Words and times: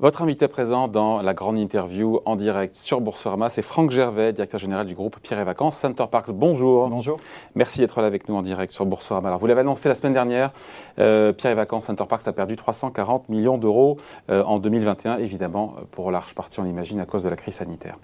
Votre 0.00 0.22
invité 0.22 0.46
présent 0.46 0.86
dans 0.86 1.22
la 1.22 1.34
grande 1.34 1.58
interview 1.58 2.20
en 2.24 2.36
direct 2.36 2.76
sur 2.76 3.00
Boursorama, 3.00 3.48
c'est 3.48 3.62
Franck 3.62 3.90
Gervais, 3.90 4.32
directeur 4.32 4.60
général 4.60 4.86
du 4.86 4.94
groupe 4.94 5.18
Pierre 5.20 5.40
et 5.40 5.44
Vacances 5.44 5.76
Center 5.76 6.04
Parks. 6.08 6.30
Bonjour. 6.30 6.88
Bonjour. 6.88 7.16
Merci 7.56 7.80
d'être 7.80 8.00
là 8.00 8.06
avec 8.06 8.28
nous 8.28 8.36
en 8.36 8.42
direct 8.42 8.70
sur 8.72 8.86
Boursorama. 8.86 9.26
Alors, 9.26 9.40
vous 9.40 9.48
l'avez 9.48 9.62
annoncé 9.62 9.88
la 9.88 9.96
semaine 9.96 10.12
dernière, 10.12 10.52
euh, 11.00 11.32
Pierre 11.32 11.50
et 11.50 11.56
Vacances 11.56 11.86
Center 11.86 12.04
Parks 12.08 12.28
a 12.28 12.32
perdu 12.32 12.54
340 12.54 13.28
millions 13.28 13.58
d'euros 13.58 13.96
euh, 14.30 14.44
en 14.44 14.60
2021, 14.60 15.18
évidemment, 15.18 15.74
pour 15.90 16.12
large 16.12 16.32
partie, 16.32 16.60
on 16.60 16.64
imagine, 16.64 17.00
à 17.00 17.04
cause 17.04 17.24
de 17.24 17.28
la 17.28 17.36
crise 17.36 17.54
sanitaire. 17.54 17.96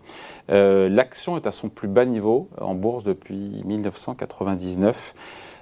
Euh, 0.50 0.88
L'action 0.88 1.36
est 1.36 1.46
à 1.46 1.52
son 1.52 1.68
plus 1.68 1.86
bas 1.86 2.06
niveau 2.06 2.48
en 2.60 2.74
bourse 2.74 3.04
depuis 3.04 3.62
1999. 3.64 5.14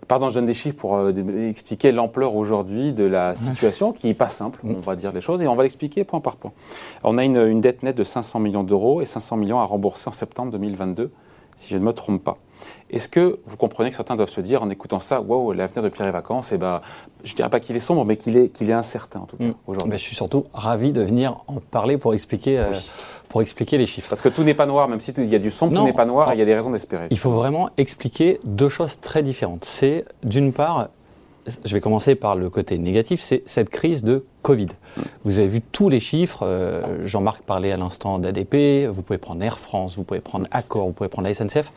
Pardon, 0.09 0.29
je 0.29 0.35
donne 0.35 0.47
des 0.47 0.55
chiffres 0.55 0.77
pour 0.77 0.97
euh, 0.97 1.49
expliquer 1.49 1.93
l'ampleur 1.93 2.35
aujourd'hui 2.35 2.93
de 2.93 3.05
la 3.05 3.37
situation 3.37 3.93
qui 3.93 4.09
n'est 4.09 4.15
pas 4.15 4.29
simple, 4.29 4.61
on 4.65 4.81
va 4.81 4.97
dire 4.97 5.13
les 5.13 5.21
choses, 5.21 5.43
et 5.43 5.49
on 5.49 5.55
va 5.55 5.63
l'expliquer 5.63 6.05
point 6.05 6.21
par 6.21 6.37
point. 6.37 6.53
On 7.05 7.19
a 7.19 7.25
une, 7.25 7.37
une 7.37 7.61
dette 7.61 7.83
nette 7.83 7.97
de 7.97 8.05
500 8.05 8.41
millions 8.41 8.65
d'euros 8.65 9.01
et 9.01 9.07
500 9.07 9.37
millions 9.37 9.61
à 9.61 9.65
rembourser 9.65 10.09
en 10.09 10.13
septembre 10.13 10.51
2022, 10.53 11.11
si 11.57 11.73
je 11.73 11.79
ne 11.79 11.85
me 11.85 11.93
trompe 11.93 12.23
pas. 12.23 12.39
Est-ce 12.93 13.09
que 13.09 13.39
vous 13.47 13.57
comprenez 13.57 13.91
que 13.91 13.97
certains 13.97 14.17
doivent 14.17 14.29
se 14.31 14.41
dire 14.41 14.63
en 14.63 14.69
écoutant 14.71 15.01
ça, 15.01 15.21
waouh, 15.21 15.53
l'avenir 15.53 15.83
de 15.83 15.89
Pierre 15.89 16.09
et 16.09 16.13
Vacances, 16.13 16.53
eh 16.53 16.59
ben, 16.59 16.81
je 17.25 17.33
ne 17.33 17.37
dirais 17.37 17.49
pas 17.51 17.59
qu'il 17.61 17.75
est 17.77 17.81
sombre, 17.81 18.05
mais 18.05 18.17
qu'il 18.17 18.37
est, 18.37 18.49
qu'il 18.51 18.69
est 18.69 18.75
incertain 18.75 19.21
en 19.21 19.27
tout 19.27 19.37
cas 19.39 19.45
Mm. 19.47 19.55
aujourd'hui. 19.67 19.99
Je 19.99 20.03
suis 20.05 20.17
surtout 20.17 20.45
ravi 20.53 20.93
de 20.93 21.01
venir 21.03 21.39
en 21.49 21.55
parler 21.71 21.97
pour 21.97 22.13
expliquer, 22.15 22.59
euh, 22.59 22.65
pour 23.31 23.41
expliquer 23.41 23.79
les 23.79 23.87
chiffres. 23.87 24.11
Parce 24.11 24.21
que 24.21 24.29
tout 24.29 24.43
n'est 24.45 24.53
pas 24.55 24.67
noir, 24.67 24.89
même 24.89 25.01
si 25.01 25.11
il 25.13 25.25
y 25.27 25.35
a 25.35 25.39
du 25.39 25.51
sombre, 25.51 25.75
tout 25.75 25.85
n'est 25.85 25.93
pas 25.95 26.05
noir 26.05 26.27
Non. 26.27 26.33
et 26.33 26.37
il 26.37 26.39
y 26.39 26.43
a 26.43 26.47
des 26.47 26.55
raisons 26.55 26.71
d'espérer. 26.71 27.07
Il 27.11 27.19
faut 27.19 27.31
vraiment 27.31 27.71
expliquer 27.79 28.41
deux 28.45 28.69
choses 28.69 29.01
très 29.01 29.23
différentes. 29.23 29.65
C'est 29.65 30.05
d'une 30.23 30.53
part, 30.53 30.89
je 31.65 31.73
vais 31.75 31.81
commencer 31.81 32.15
par 32.15 32.37
le 32.37 32.51
côté 32.51 32.77
négatif, 32.79 33.23
c'est 33.23 33.43
cette 33.47 33.71
crise 33.71 34.03
de 34.03 34.25
Covid. 34.43 34.67
Vous 35.25 35.39
avez 35.39 35.49
vu 35.49 35.61
tous 35.63 35.89
les 35.89 35.99
chiffres, 36.01 36.41
euh, 36.43 37.07
Jean-Marc 37.07 37.43
parlait 37.43 37.73
à 37.73 37.79
l'instant 37.79 38.19
d'ADP, 38.19 38.87
vous 38.91 39.01
pouvez 39.01 39.19
prendre 39.19 39.43
Air 39.43 39.59
France, 39.59 39.97
vous 39.97 40.05
pouvez 40.05 40.21
prendre 40.21 40.47
Accor, 40.51 40.87
vous 40.89 40.93
pouvez 40.93 41.09
prendre 41.09 41.27
la 41.27 41.33
SNCF. 41.35 41.73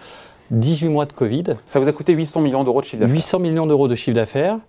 18 0.51 0.89
mois 0.89 1.05
de 1.05 1.13
Covid, 1.13 1.43
Ça 1.65 1.79
vous 1.79 1.88
a 1.88 1.91
coûté 1.91 2.13
800 2.13 2.41
millions 2.41 2.63
d'euros 2.63 2.81
de 2.81 2.85
chiffre 2.85 3.01
d'affaires 3.01 3.15
800 3.15 3.39
millions 3.39 3.67
d'euros 3.67 3.88
de 3.88 3.95
chiffre 3.95 4.15
d'affaires, 4.15 4.59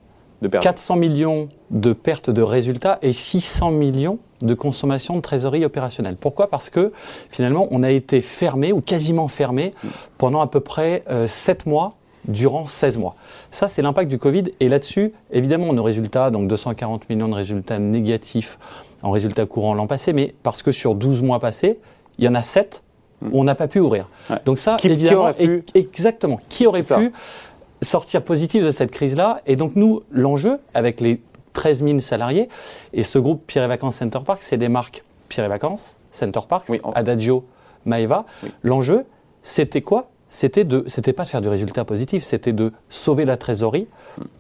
de 0.42 0.48
perte. 0.48 0.62
400 0.62 0.96
millions 0.96 1.48
de 1.70 1.92
pertes 1.92 2.30
de 2.30 2.42
résultats 2.42 2.98
et 3.02 3.12
600 3.12 3.70
millions 3.70 4.18
de 4.42 4.54
consommation 4.54 5.16
de 5.16 5.20
trésorerie 5.20 5.64
opérationnelle. 5.64 6.16
Pourquoi? 6.16 6.48
Parce 6.48 6.70
que 6.70 6.92
finalement, 7.30 7.68
on 7.70 7.82
a 7.82 7.90
été 7.90 8.20
fermé 8.20 8.72
ou 8.72 8.80
quasiment 8.80 9.28
fermé 9.28 9.72
pendant 10.18 10.40
à 10.40 10.46
peu 10.46 10.60
près 10.60 11.04
7 11.26 11.66
mois 11.66 11.94
durant 12.28 12.66
16 12.66 12.98
mois. 12.98 13.14
Ça, 13.50 13.68
c'est 13.68 13.82
l'impact 13.82 14.10
du 14.10 14.18
Covid. 14.18 14.44
Et 14.60 14.68
là-dessus, 14.68 15.12
évidemment, 15.30 15.72
nos 15.72 15.82
résultats, 15.82 16.30
donc 16.30 16.48
240 16.48 17.08
millions 17.08 17.28
de 17.28 17.34
résultats 17.34 17.78
négatifs 17.78 18.58
en 19.02 19.10
résultats 19.10 19.46
courants 19.46 19.74
l'an 19.74 19.86
passé, 19.86 20.12
mais 20.12 20.34
parce 20.42 20.62
que 20.62 20.72
sur 20.72 20.94
12 20.94 21.22
mois 21.22 21.38
passés, 21.38 21.78
il 22.18 22.24
y 22.24 22.28
en 22.28 22.34
a 22.34 22.42
7 22.42 22.82
on 23.32 23.44
n'a 23.44 23.54
pas 23.54 23.68
pu 23.68 23.80
ouvrir. 23.80 24.08
Ouais. 24.30 24.36
Donc 24.44 24.58
ça, 24.58 24.76
Qui- 24.76 24.88
qui 24.88 24.94
évidemment, 24.94 25.22
aurait 25.22 25.34
pu- 25.34 25.64
exactement, 25.74 26.40
qui 26.48 26.66
aurait 26.66 26.82
pu 26.82 27.12
sortir 27.82 28.22
positif 28.22 28.64
de 28.64 28.70
cette 28.70 28.90
crise-là? 28.90 29.40
Et 29.46 29.56
donc 29.56 29.76
nous, 29.76 30.02
l'enjeu 30.10 30.58
avec 30.74 31.00
les 31.00 31.20
13 31.52 31.82
000 31.82 32.00
salariés 32.00 32.48
et 32.92 33.02
ce 33.02 33.18
groupe 33.18 33.42
Pierre 33.46 33.64
et 33.64 33.68
Vacances 33.68 33.96
Center 33.96 34.18
Park, 34.24 34.40
c'est 34.42 34.58
des 34.58 34.68
marques 34.68 35.02
Pierre 35.28 35.46
et 35.46 35.48
Vacances, 35.48 35.96
Center 36.12 36.40
Oui, 36.68 36.80
en- 36.84 36.92
Adagio, 36.92 37.44
Maeva. 37.84 38.24
Oui. 38.42 38.50
L'enjeu, 38.62 39.04
c'était 39.42 39.82
quoi? 39.82 40.08
C'était 40.28 40.64
de, 40.64 40.84
c'était 40.88 41.12
pas 41.12 41.22
de 41.24 41.28
faire 41.28 41.40
du 41.40 41.48
résultat 41.48 41.84
positif, 41.84 42.24
c'était 42.24 42.52
de 42.52 42.72
sauver 42.90 43.24
la 43.24 43.36
trésorerie, 43.36 43.86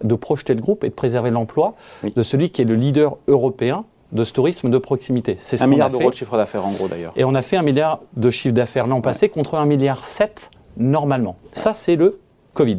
de 0.02 0.14
projeter 0.14 0.52
le 0.54 0.60
groupe 0.60 0.84
et 0.84 0.88
de 0.88 0.94
préserver 0.94 1.30
l'emploi 1.30 1.74
Oui. 2.02 2.12
de 2.14 2.22
celui 2.22 2.50
qui 2.50 2.62
est 2.62 2.64
le 2.66 2.74
leader 2.74 3.16
européen 3.28 3.84
de 4.12 4.24
ce 4.24 4.32
tourisme 4.32 4.70
de 4.70 4.78
proximité. 4.78 5.36
C'est 5.40 5.56
ce 5.56 5.64
Un 5.64 5.66
milliard 5.66 5.90
d'euros 5.90 6.10
de 6.10 6.14
chiffre 6.14 6.36
d'affaires 6.36 6.64
en 6.66 6.70
gros 6.72 6.88
d'ailleurs. 6.88 7.12
Et 7.16 7.24
on 7.24 7.34
a 7.34 7.42
fait 7.42 7.56
un 7.56 7.62
milliard 7.62 8.00
de 8.16 8.30
chiffre 8.30 8.54
d'affaires 8.54 8.86
l'an 8.86 9.00
passé 9.00 9.28
contre 9.28 9.56
un 9.56 9.66
milliard 9.66 10.04
7 10.04 10.50
normalement. 10.76 11.36
Ça, 11.52 11.74
c'est 11.74 11.96
le 11.96 12.20
Covid. 12.54 12.78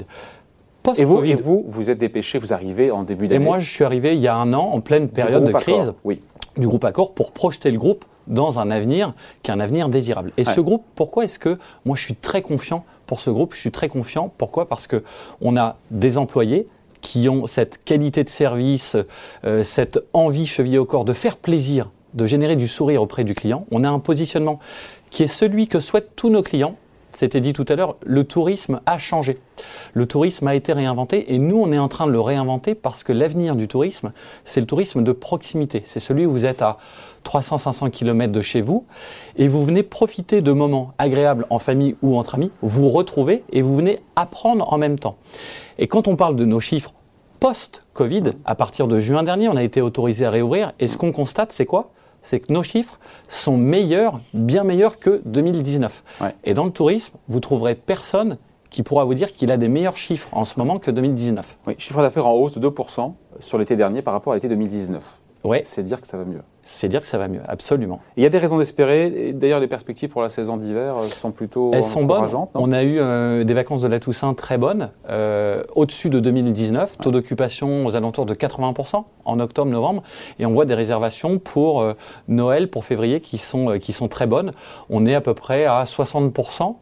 Et 0.97 1.03
vous, 1.03 1.21
et 1.25 1.35
vous, 1.35 1.65
vous 1.67 1.89
êtes 1.89 1.97
dépêché, 1.97 2.39
vous 2.39 2.53
arrivez 2.53 2.91
en 2.91 3.03
début 3.03 3.25
Et 3.25 3.27
d'année. 3.27 3.43
moi, 3.43 3.59
je 3.59 3.69
suis 3.69 3.83
arrivé 3.83 4.15
il 4.15 4.21
y 4.21 4.27
a 4.29 4.35
un 4.37 4.53
an, 4.53 4.69
en 4.71 4.79
pleine 4.79 5.09
période 5.09 5.43
de 5.43 5.51
crise, 5.51 5.75
Accor. 5.81 5.95
Oui. 6.05 6.21
du 6.55 6.65
groupe 6.65 6.85
Accor, 6.85 7.13
pour 7.13 7.31
projeter 7.33 7.71
le 7.71 7.77
groupe 7.77 8.05
dans 8.27 8.57
un 8.59 8.71
avenir 8.71 9.13
qui 9.43 9.51
est 9.51 9.53
un 9.53 9.59
avenir 9.59 9.89
désirable. 9.89 10.31
Et 10.37 10.45
Ouais. 10.47 10.53
ce 10.53 10.61
groupe, 10.61 10.85
pourquoi 10.95 11.25
est-ce 11.25 11.39
que 11.39 11.59
moi 11.85 11.97
je 11.97 12.03
suis 12.03 12.15
très 12.15 12.41
confiant 12.41 12.85
pour 13.05 13.19
ce 13.19 13.29
groupe? 13.29 13.53
Je 13.53 13.59
suis 13.59 13.71
très 13.71 13.89
confiant. 13.89 14.31
Pourquoi? 14.37 14.69
Parce 14.69 14.87
que 14.87 15.03
on 15.41 15.57
a 15.57 15.75
des 15.91 16.17
employés 16.17 16.67
qui 17.07 17.29
ont 17.29 17.47
cette 17.47 17.85
qualité 17.85 18.25
de 18.25 18.29
service, 18.29 18.97
euh, 19.45 19.63
cette 19.63 19.97
envie 20.11 20.45
chevillée 20.45 20.77
au 20.77 20.83
corps 20.83 21.05
de 21.05 21.13
faire 21.13 21.37
plaisir, 21.37 21.89
de 22.13 22.25
générer 22.25 22.57
du 22.57 22.67
sourire 22.67 23.01
auprès 23.01 23.23
du 23.23 23.33
client. 23.33 23.65
On 23.71 23.85
a 23.85 23.89
un 23.89 23.99
positionnement 23.99 24.59
qui 25.09 25.23
est 25.23 25.27
celui 25.27 25.69
que 25.69 25.79
souhaitent 25.79 26.17
tous 26.17 26.29
nos 26.29 26.43
clients. 26.43 26.75
C'était 27.11 27.39
dit 27.39 27.53
tout 27.53 27.63
à 27.69 27.75
l'heure, 27.75 27.95
le 28.05 28.25
tourisme 28.25 28.81
a 28.85 28.97
changé. 28.97 29.39
Le 29.93 30.05
tourisme 30.05 30.49
a 30.49 30.53
été 30.53 30.73
réinventé 30.73 31.33
et 31.33 31.37
nous, 31.37 31.55
on 31.57 31.71
est 31.71 31.79
en 31.79 31.87
train 31.87 32.07
de 32.07 32.11
le 32.11 32.19
réinventer 32.19 32.75
parce 32.75 33.05
que 33.05 33.13
l'avenir 33.13 33.55
du 33.55 33.69
tourisme, 33.69 34.11
c'est 34.43 34.59
le 34.59 34.67
tourisme 34.67 35.01
de 35.01 35.13
proximité. 35.13 35.83
C'est 35.85 36.01
celui 36.01 36.25
où 36.25 36.31
vous 36.31 36.43
êtes 36.43 36.61
à 36.61 36.77
300-500 37.23 37.89
km 37.89 38.33
de 38.33 38.41
chez 38.41 38.59
vous 38.59 38.85
et 39.37 39.47
vous 39.47 39.63
venez 39.63 39.81
profiter 39.81 40.41
de 40.41 40.51
moments 40.51 40.93
agréables 40.97 41.45
en 41.49 41.57
famille 41.57 41.95
ou 42.01 42.17
entre 42.17 42.35
amis, 42.35 42.51
vous 42.61 42.89
retrouvez 42.89 43.43
et 43.53 43.61
vous 43.61 43.77
venez 43.77 44.01
apprendre 44.17 44.71
en 44.73 44.77
même 44.77 44.99
temps. 44.99 45.15
Et 45.79 45.87
quand 45.87 46.09
on 46.09 46.17
parle 46.17 46.35
de 46.35 46.43
nos 46.43 46.59
chiffres 46.59 46.93
post-Covid, 47.39 48.33
à 48.45 48.55
partir 48.55 48.87
de 48.87 48.99
juin 48.99 49.23
dernier, 49.23 49.47
on 49.49 49.55
a 49.55 49.63
été 49.63 49.81
autorisé 49.81 50.25
à 50.25 50.31
réouvrir 50.31 50.73
et 50.79 50.87
ce 50.87 50.97
qu'on 50.97 51.11
constate, 51.11 51.51
c'est 51.51 51.65
quoi? 51.65 51.91
C'est 52.21 52.39
que 52.39 52.51
nos 52.51 52.63
chiffres 52.63 52.99
sont 53.29 53.57
meilleurs, 53.57 54.19
bien 54.33 54.63
meilleurs 54.63 54.99
que 54.99 55.21
2019. 55.25 56.03
Ouais. 56.21 56.35
Et 56.43 56.53
dans 56.53 56.65
le 56.65 56.71
tourisme, 56.71 57.15
vous 57.27 57.39
trouverez 57.39 57.75
personne 57.75 58.37
qui 58.69 58.83
pourra 58.83 59.05
vous 59.05 59.13
dire 59.13 59.33
qu'il 59.33 59.51
a 59.51 59.57
des 59.57 59.69
meilleurs 59.69 59.95
chiffres 59.97 60.27
en 60.33 60.43
ce 60.43 60.59
moment 60.59 60.77
que 60.77 60.91
2019. 60.91 61.57
oui. 61.67 61.75
Chiffre 61.77 62.01
d'affaires 62.01 62.27
en 62.27 62.33
hausse 62.33 62.57
de 62.57 62.67
2% 62.67 63.13
sur 63.39 63.57
l'été 63.57 63.75
dernier 63.75 64.01
par 64.01 64.13
rapport 64.13 64.33
à 64.33 64.35
l'été 64.35 64.49
2019. 64.49 65.19
Ouais, 65.43 65.61
C'est 65.65 65.83
dire 65.83 66.01
que 66.01 66.07
ça 66.07 66.17
va 66.17 66.25
mieux. 66.25 66.41
C'est 66.67 66.89
dire 66.89 67.01
que 67.01 67.07
ça 67.07 67.17
va 67.17 67.27
mieux, 67.27 67.41
absolument. 67.47 67.99
Il 68.17 68.23
y 68.23 68.25
a 68.25 68.29
des 68.29 68.37
raisons 68.37 68.57
d'espérer. 68.57 69.33
D'ailleurs, 69.33 69.59
les 69.59 69.67
perspectives 69.67 70.09
pour 70.09 70.21
la 70.21 70.29
saison 70.29 70.57
d'hiver 70.57 70.97
euh, 70.97 71.01
sont 71.01 71.31
plutôt 71.31 71.71
Elles 71.73 71.83
sont 71.83 72.03
bonnes. 72.03 72.27
On 72.53 72.71
a 72.71 72.83
eu 72.83 72.97
euh, 72.99 73.43
des 73.43 73.53
vacances 73.53 73.81
de 73.81 73.87
la 73.87 73.99
Toussaint 73.99 74.33
très 74.33 74.57
bonnes, 74.57 74.91
euh, 75.09 75.63
au-dessus 75.75 76.09
de 76.09 76.19
2019, 76.19 76.97
taux 76.97 77.11
d'occupation 77.11 77.85
aux 77.85 77.95
alentours 77.95 78.25
de 78.25 78.33
80% 78.33 79.03
en 79.25 79.39
octobre-novembre, 79.39 80.03
et 80.39 80.45
on 80.45 80.53
voit 80.53 80.65
des 80.65 80.73
réservations 80.73 81.39
pour 81.39 81.81
euh, 81.81 81.93
Noël, 82.27 82.69
pour 82.69 82.85
février, 82.85 83.21
qui 83.21 83.37
sont, 83.37 83.79
qui 83.79 83.93
sont 83.93 84.07
très 84.07 84.27
bonnes. 84.27 84.51
On 84.89 85.05
est 85.05 85.15
à 85.15 85.21
peu 85.21 85.33
près 85.33 85.65
à 85.65 85.83
60% 85.83 86.75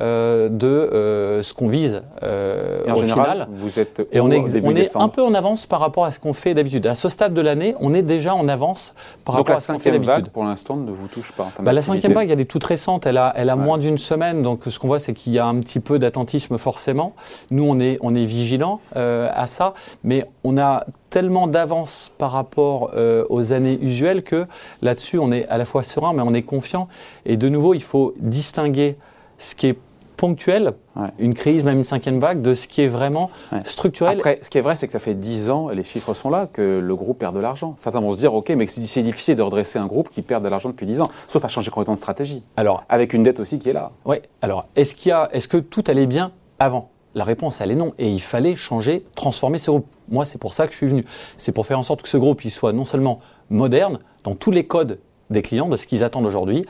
euh, 0.00 0.48
de 0.48 1.42
ce 1.42 1.54
qu'on 1.54 1.68
vise 1.68 2.02
Et 2.22 2.90
en 2.90 2.94
au 2.94 3.00
général, 3.00 3.30
final. 3.30 3.48
vous 3.52 3.78
êtes 3.78 4.06
Et 4.12 4.20
on 4.20 4.30
est, 4.30 4.40
début 4.50 4.66
on 4.66 4.74
est 4.74 4.96
un 4.96 5.08
peu 5.08 5.22
en 5.22 5.34
avance 5.34 5.66
par 5.66 5.80
rapport 5.80 6.04
à 6.04 6.10
ce 6.10 6.20
qu'on 6.20 6.32
fait 6.32 6.54
d'habitude. 6.54 6.86
À 6.86 6.94
ce 6.94 7.08
stade 7.08 7.34
de 7.34 7.40
l'année, 7.40 7.74
on 7.80 7.94
est 7.94 8.02
déjà 8.02 8.34
en 8.34 8.48
avance 8.48 8.94
par 9.24 9.31
Donc 9.32 9.48
rapport 9.48 9.52
la 9.54 9.56
à 9.56 9.60
ce 9.60 9.66
qu'on 9.68 9.72
fait 9.74 9.84
cinquième 9.84 10.02
d'habitude. 10.04 10.24
vague, 10.24 10.32
pour 10.32 10.44
l'instant, 10.44 10.76
ne 10.76 10.90
vous 10.90 11.08
touche 11.08 11.32
pas. 11.32 11.44
en 11.44 11.50
termes 11.50 11.64
Bah, 11.64 11.72
la 11.72 11.80
d'activité. 11.80 12.00
cinquième 12.02 12.14
vague, 12.18 12.30
elle 12.30 12.40
est 12.40 12.44
toute 12.50 12.64
récente, 12.64 13.06
elle 13.06 13.16
a, 13.18 13.32
elle 13.36 13.50
a 13.50 13.56
Ouais. 13.56 13.62
moins 13.64 13.78
d'une 13.78 13.98
semaine, 13.98 14.42
donc 14.42 14.60
ce 14.66 14.78
qu'on 14.78 14.86
voit, 14.88 15.00
c'est 15.00 15.12
qu'il 15.14 15.32
y 15.32 15.38
a 15.38 15.46
un 15.46 15.58
petit 15.60 15.80
peu 15.80 15.98
d'attentisme 15.98 16.56
forcément. 16.58 17.14
Nous, 17.50 17.64
on 17.64 17.78
est, 17.80 17.98
on 18.00 18.14
est 18.14 18.24
vigilant 18.24 18.80
euh, 18.96 19.28
à 19.34 19.46
ça, 19.46 19.74
mais 20.04 20.26
on 20.44 20.58
a 20.58 20.84
tellement 21.10 21.46
d'avance 21.46 22.10
par 22.18 22.32
rapport 22.32 22.90
euh, 22.94 23.24
aux 23.28 23.52
années 23.52 23.78
usuelles 23.82 24.22
que 24.22 24.46
là-dessus, 24.80 25.18
on 25.18 25.30
est 25.32 25.46
à 25.48 25.58
la 25.58 25.64
fois 25.64 25.82
serein, 25.82 26.12
mais 26.14 26.22
on 26.24 26.32
est 26.34 26.42
confiant. 26.42 26.88
Et 27.26 27.36
de 27.36 27.48
nouveau, 27.48 27.74
il 27.74 27.82
faut 27.82 28.14
distinguer 28.18 28.96
ce 29.38 29.54
qui 29.54 29.66
est 29.68 29.78
ponctuel, 30.26 30.74
Ouais. 30.94 31.08
une 31.18 31.34
crise, 31.34 31.64
même 31.64 31.78
une 31.78 31.84
cinquième 31.84 32.20
vague, 32.20 32.42
de 32.42 32.54
ce 32.54 32.68
qui 32.68 32.80
est 32.82 32.86
vraiment 32.86 33.28
Ouais. 33.50 33.58
structurel. 33.64 34.18
Après, 34.18 34.38
ce 34.40 34.50
qui 34.50 34.58
est 34.58 34.60
vrai, 34.60 34.76
c'est 34.76 34.86
que 34.86 34.92
ça 34.92 35.00
fait 35.00 35.14
10 35.14 35.50
ans, 35.50 35.68
et 35.68 35.74
les 35.74 35.82
chiffres 35.82 36.14
sont 36.14 36.30
là, 36.30 36.46
que 36.52 36.78
le 36.78 36.94
groupe 36.94 37.18
perd 37.18 37.34
de 37.34 37.40
l'argent. 37.40 37.74
Certains 37.76 38.00
vont 38.00 38.12
se 38.12 38.18
dire, 38.18 38.32
OK, 38.32 38.50
mais 38.50 38.68
c'est 38.68 39.02
difficile 39.02 39.34
de 39.34 39.42
redresser 39.42 39.80
un 39.80 39.86
groupe 39.86 40.10
qui 40.10 40.22
perd 40.22 40.44
de 40.44 40.48
l'argent 40.48 40.68
depuis 40.68 40.86
10 40.86 41.00
ans, 41.00 41.08
sauf 41.26 41.44
à 41.44 41.48
changer 41.48 41.72
complètement 41.72 41.94
de 41.94 41.98
stratégie, 41.98 42.44
Alors, 42.56 42.84
avec 42.88 43.14
une 43.14 43.24
dette 43.24 43.40
aussi 43.40 43.58
qui 43.58 43.68
est 43.68 43.72
là. 43.72 43.90
Ouais. 44.04 44.22
Alors, 44.42 44.66
est-ce 44.76 44.94
qu'il 44.94 45.12
est-ce 45.32 45.48
que 45.48 45.56
tout 45.56 45.82
allait 45.88 46.06
bien 46.06 46.30
avant? 46.60 46.90
La 47.16 47.24
réponse, 47.24 47.60
elle 47.60 47.72
est 47.72 47.76
non. 47.76 47.92
Et 47.98 48.08
il 48.08 48.20
fallait 48.22 48.54
changer, 48.54 49.04
transformer 49.16 49.58
ce 49.58 49.72
groupe. 49.72 49.86
Moi, 50.08 50.24
c'est 50.24 50.38
pour 50.38 50.54
ça 50.54 50.66
que 50.68 50.72
je 50.72 50.76
suis 50.78 50.86
venu. 50.86 51.04
C'est 51.36 51.50
pour 51.52 51.66
faire 51.66 51.80
en 51.80 51.82
sorte 51.82 52.00
que 52.02 52.08
ce 52.08 52.16
groupe, 52.16 52.44
il 52.44 52.50
soit 52.50 52.72
non 52.72 52.84
seulement 52.84 53.18
moderne 53.50 53.98
dans 54.22 54.36
tous 54.36 54.52
les 54.52 54.64
codes 54.66 55.00
des 55.30 55.42
clients, 55.42 55.68
de 55.68 55.76
ce 55.76 55.86
qu'ils 55.88 56.04
attendent 56.04 56.26
aujourd'hui. 56.26 56.64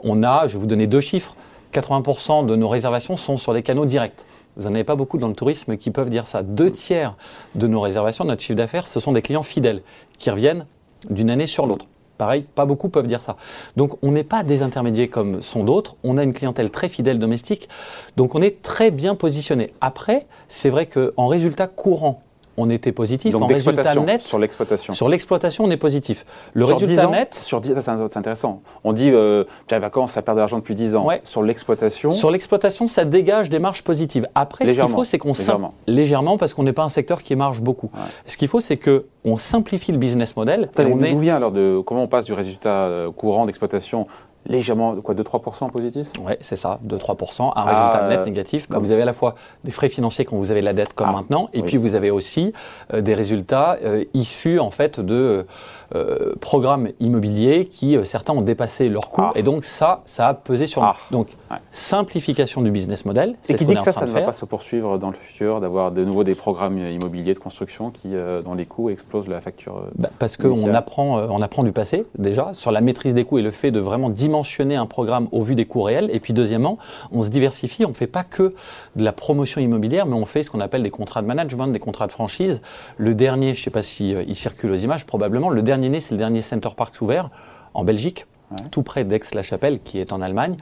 On 0.00 0.22
a, 0.22 0.46
je 0.46 0.52
vais 0.52 0.58
vous 0.60 0.66
donner 0.66 0.86
deux 0.86 1.00
chiffres. 1.00 1.34
80% 1.72 2.46
de 2.46 2.56
nos 2.56 2.68
réservations 2.68 3.16
sont 3.16 3.36
sur 3.36 3.52
les 3.52 3.62
canaux 3.62 3.86
directs. 3.86 4.24
Vous 4.56 4.68
n'en 4.68 4.74
avez 4.74 4.84
pas 4.84 4.96
beaucoup 4.96 5.18
dans 5.18 5.28
le 5.28 5.34
tourisme 5.34 5.76
qui 5.76 5.90
peuvent 5.90 6.10
dire 6.10 6.26
ça. 6.26 6.42
Deux 6.42 6.70
tiers 6.70 7.16
de 7.54 7.66
nos 7.66 7.80
réservations, 7.80 8.24
notre 8.24 8.42
chiffre 8.42 8.56
d'affaires, 8.56 8.86
ce 8.86 9.00
sont 9.00 9.12
des 9.12 9.22
clients 9.22 9.42
fidèles 9.42 9.82
qui 10.18 10.30
reviennent 10.30 10.66
d'une 11.10 11.30
année 11.30 11.46
sur 11.46 11.66
l'autre. 11.66 11.86
Pareil, 12.18 12.44
pas 12.54 12.66
beaucoup 12.66 12.88
peuvent 12.88 13.06
dire 13.06 13.20
ça. 13.20 13.36
Donc 13.76 13.96
on 14.02 14.10
n'est 14.10 14.24
pas 14.24 14.42
des 14.42 14.62
intermédiaires 14.62 15.08
comme 15.08 15.40
sont 15.40 15.62
d'autres, 15.62 15.94
on 16.02 16.18
a 16.18 16.24
une 16.24 16.34
clientèle 16.34 16.70
très 16.70 16.88
fidèle 16.88 17.20
domestique, 17.20 17.68
donc 18.16 18.34
on 18.34 18.42
est 18.42 18.60
très 18.60 18.90
bien 18.90 19.14
positionné. 19.14 19.72
Après, 19.80 20.26
c'est 20.48 20.70
vrai 20.70 20.86
qu'en 20.86 21.28
résultat 21.28 21.68
courant 21.68 22.22
on 22.58 22.68
était 22.70 22.92
positif. 22.92 23.32
Donc 23.32 23.42
en 23.42 23.46
résultat 23.46 23.94
net, 23.94 24.22
sur 24.22 24.38
l'exploitation. 24.38 24.92
sur 24.92 25.08
l'exploitation, 25.08 25.64
on 25.64 25.70
est 25.70 25.76
positif. 25.76 26.26
Le 26.52 26.66
Sur 26.66 26.74
résultat 26.78 27.02
10 27.02 27.06
ans, 27.06 27.10
net, 27.12 27.34
sur 27.34 27.60
10 27.60 27.74
ça, 27.80 27.96
c'est 28.10 28.16
intéressant. 28.18 28.62
On 28.84 28.92
dit 28.92 29.10
euh, 29.10 29.44
Pierre 29.68 29.80
Vacances, 29.80 30.12
ça 30.12 30.22
perd 30.22 30.36
de 30.36 30.40
l'argent 30.40 30.58
depuis 30.58 30.74
10 30.74 30.96
ans. 30.96 31.06
Ouais. 31.06 31.20
Sur 31.24 31.42
l'exploitation, 31.42 32.12
sur 32.12 32.30
l'exploitation, 32.30 32.88
ça 32.88 33.04
dégage 33.04 33.48
des 33.48 33.60
marges 33.60 33.82
positives. 33.82 34.26
Après, 34.34 34.66
ce 34.66 34.72
qu'il 34.72 34.88
faut, 34.88 35.04
c'est 35.04 35.18
qu'on 35.18 35.32
légèrement. 35.32 35.74
légèrement 35.86 36.36
parce 36.36 36.52
qu'on 36.52 36.64
n'est 36.64 36.72
pas 36.72 36.82
un 36.82 36.88
secteur 36.88 37.22
qui 37.22 37.36
marge 37.36 37.60
beaucoup. 37.60 37.90
Ouais. 37.94 38.00
Ce 38.26 38.36
qu'il 38.36 38.48
faut, 38.48 38.60
c'est 38.60 38.76
que 38.76 39.06
on 39.24 39.36
simplifie 39.36 39.92
le 39.92 39.98
business 39.98 40.36
model. 40.36 40.62
et 40.62 40.64
Attendez, 40.80 40.92
on 40.92 41.00
est 41.02 41.14
vient 41.20 41.36
alors 41.36 41.52
de 41.52 41.80
comment 41.84 42.02
on 42.04 42.08
passe 42.08 42.24
du 42.24 42.32
résultat 42.32 42.70
euh, 42.70 43.10
courant 43.12 43.46
d'exploitation 43.46 44.06
légèrement 44.48 44.96
quoi 44.96 45.14
2-3% 45.14 45.70
positif? 45.70 46.08
Oui, 46.24 46.32
c'est 46.40 46.56
ça, 46.56 46.80
2-3%, 46.86 47.48
un 47.48 47.52
Ah, 47.54 47.64
résultat 47.64 48.08
net 48.08 48.18
euh, 48.20 48.24
négatif. 48.24 48.68
Bah, 48.68 48.78
vous 48.78 48.90
avez 48.90 49.02
à 49.02 49.04
la 49.04 49.12
fois 49.12 49.34
des 49.64 49.70
frais 49.70 49.88
financiers 49.88 50.24
quand 50.24 50.36
vous 50.36 50.50
avez 50.50 50.62
la 50.62 50.72
dette 50.72 50.94
comme 50.94 51.08
Ah, 51.10 51.12
maintenant, 51.12 51.48
et 51.52 51.60
oui. 51.60 51.66
puis 51.66 51.76
vous 51.76 51.94
avez 51.94 52.10
aussi 52.10 52.52
euh, 52.92 53.00
des 53.00 53.14
résultats 53.14 53.76
euh, 53.84 54.04
issus 54.14 54.58
en 54.58 54.70
fait 54.70 55.00
de 55.00 55.46
euh, 55.94 56.34
programmes 56.40 56.88
immobiliers 57.00 57.66
qui 57.66 57.96
euh, 57.96 58.04
certains 58.04 58.32
ont 58.34 58.42
dépassé 58.42 58.88
leur 58.88 59.10
coût, 59.10 59.22
Ah. 59.24 59.32
et 59.34 59.42
donc 59.42 59.64
ça, 59.64 60.02
ça 60.04 60.28
a 60.28 60.34
pesé 60.34 60.66
sur 60.66 60.82
Ah. 60.82 60.96
nous. 61.10 61.18
Donc 61.18 61.28
Ouais. 61.50 61.56
simplification 61.72 62.60
du 62.60 62.70
business 62.70 63.04
model, 63.06 63.36
Et 63.48 63.54
qui 63.54 63.64
dit 63.64 63.74
que 63.74 63.80
ça, 63.80 63.92
ça 63.92 64.04
ne 64.04 64.10
va 64.10 64.20
pas 64.20 64.32
se 64.34 64.44
poursuivre 64.44 64.98
dans 64.98 65.08
le 65.08 65.14
futur, 65.14 65.60
d'avoir 65.60 65.90
de 65.92 66.04
nouveau 66.04 66.22
des 66.24 66.34
programmes 66.34 66.76
immobiliers 66.78 67.32
de 67.34 67.38
construction 67.38 67.90
qui, 67.90 68.08
euh, 68.14 68.42
dont 68.42 68.54
les 68.54 68.66
coûts 68.66 68.90
explosent 68.90 69.28
la 69.28 69.40
facture. 69.40 69.82
Bah, 69.96 70.10
parce 70.18 70.36
qu'on 70.36 70.74
apprend, 70.74 71.18
on 71.20 71.40
apprend 71.40 71.62
du 71.64 71.72
passé, 71.72 72.04
déjà, 72.18 72.50
sur 72.52 72.70
la 72.70 72.80
maîtrise 72.82 73.14
des 73.14 73.24
coûts 73.24 73.38
et 73.38 73.42
le 73.42 73.50
fait 73.50 73.70
de 73.70 73.80
vraiment 73.80 74.10
dimensionner 74.10 74.76
un 74.76 74.86
programme 74.86 75.28
au 75.32 75.40
vu 75.42 75.54
des 75.54 75.64
coûts 75.64 75.82
réels. 75.82 76.10
Et 76.12 76.20
puis, 76.20 76.32
deuxièmement, 76.34 76.76
on 77.12 77.22
se 77.22 77.30
diversifie. 77.30 77.84
On 77.86 77.90
ne 77.90 77.94
fait 77.94 78.06
pas 78.06 78.24
que 78.24 78.54
de 78.96 79.04
la 79.04 79.12
promotion 79.12 79.60
immobilière, 79.60 80.04
mais 80.06 80.14
on 80.16 80.26
fait 80.26 80.42
ce 80.42 80.50
qu'on 80.50 80.60
appelle 80.60 80.82
des 80.82 80.90
contrats 80.90 81.22
de 81.22 81.26
management, 81.26 81.68
des 81.68 81.78
contrats 81.78 82.06
de 82.06 82.12
franchise. 82.12 82.60
Le 82.98 83.14
dernier, 83.14 83.54
je 83.54 83.60
ne 83.60 83.64
sais 83.64 83.70
pas 83.70 83.82
si 83.82 84.14
euh, 84.14 84.22
il 84.26 84.36
circule 84.36 84.70
aux 84.72 84.76
images, 84.76 85.06
probablement, 85.06 85.48
le 85.48 85.62
dernier 85.62 85.77
né, 85.78 86.00
c'est 86.00 86.12
le 86.12 86.18
dernier 86.18 86.42
Center 86.42 86.70
Parks 86.76 87.00
ouvert 87.00 87.30
en 87.74 87.84
Belgique. 87.84 88.26
Ouais. 88.50 88.56
Tout 88.70 88.82
près 88.82 89.04
d'Aix-la-Chapelle, 89.04 89.78
qui 89.80 89.98
est 89.98 90.12
en 90.12 90.20
Allemagne. 90.22 90.56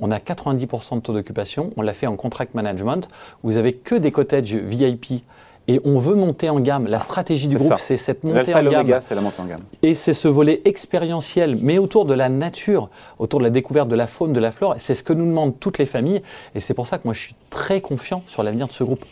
On 0.00 0.10
a 0.10 0.18
90% 0.18 0.96
de 0.96 1.00
taux 1.00 1.12
d'occupation. 1.12 1.70
On 1.76 1.82
l'a 1.82 1.92
fait 1.92 2.06
en 2.06 2.16
contract 2.16 2.54
management. 2.54 3.08
Vous 3.42 3.56
avez 3.56 3.72
que 3.74 3.96
des 3.96 4.12
cottages 4.12 4.54
VIP. 4.54 5.24
Et 5.68 5.80
on 5.84 5.98
veut 5.98 6.14
monter 6.14 6.50
en 6.50 6.58
gamme. 6.58 6.86
La 6.88 6.98
stratégie 6.98 7.46
du 7.46 7.56
groupe, 7.56 7.78
c'est 7.78 7.96
cette 7.96 8.24
montée 8.24 8.54
en 8.54 8.64
gamme. 8.64 8.88
la 8.88 9.20
montée 9.20 9.42
en 9.42 9.44
gamme. 9.44 9.60
Et 9.82 9.94
c'est 9.94 10.12
ce 10.12 10.26
volet 10.26 10.60
expérientiel, 10.64 11.56
mais 11.60 11.78
autour 11.78 12.04
de 12.04 12.14
la 12.14 12.28
nature, 12.28 12.90
autour 13.18 13.38
de 13.38 13.44
la 13.44 13.50
découverte 13.50 13.88
de 13.88 13.94
la 13.94 14.08
faune, 14.08 14.32
de 14.32 14.40
la 14.40 14.50
flore. 14.50 14.74
C'est 14.78 14.94
ce 14.94 15.04
que 15.04 15.12
nous 15.12 15.26
demandent 15.26 15.58
toutes 15.60 15.78
les 15.78 15.86
familles. 15.86 16.22
Et 16.54 16.60
c'est 16.60 16.74
pour 16.74 16.88
ça 16.88 16.98
que 16.98 17.02
moi, 17.04 17.14
je 17.14 17.20
suis 17.20 17.34
très 17.50 17.80
confiant 17.80 18.22
sur 18.26 18.42
l'avenir 18.42 18.66
de 18.66 18.72
ce 18.72 18.82
groupe. 18.82 19.04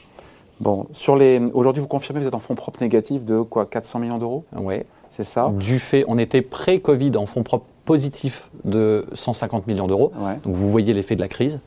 Bon, 0.61 0.87
sur 0.93 1.17
les 1.17 1.41
aujourd'hui, 1.55 1.81
vous 1.81 1.89
confirmez 1.89 2.21
que 2.21 2.25
vous 2.25 2.29
êtes 2.29 2.35
en 2.35 2.41
fonds 2.41 2.55
propres 2.55 2.83
négatifs 2.83 3.25
de 3.25 3.41
quoi? 3.41 3.65
400 3.65 4.01
millions 4.01 4.19
d'euros? 4.19 4.45
Ouais. 4.55 4.85
C'est 5.11 5.25
ça 5.25 5.51
Du 5.55 5.79
fait, 5.79 6.05
on 6.09 6.17
était 6.19 6.41
pré-Covid 6.43 7.17
en 7.17 7.27
fonds 7.27 7.43
propres 7.43 7.67
positifs 7.85 8.49
de 8.65 9.05
150 9.13 9.67
millions 9.67 9.87
d'euros. 9.89 10.13
Ouais. 10.19 10.39
Donc 10.45 10.55
vous 10.55 10.71
voyez 10.71 10.95
l'effet 10.95 11.17
de 11.17 11.21
la 11.21 11.29
crise. 11.29 11.61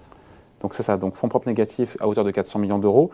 Donc 0.61 0.73
c'est 0.73 0.83
ça. 0.83 0.97
Donc 0.97 1.15
fonds 1.15 1.27
propres 1.27 1.47
négatifs 1.49 1.97
à 1.99 2.07
hauteur 2.07 2.23
de 2.23 2.31
400 2.31 2.57
millions 2.59 2.79
d'euros. 2.79 3.11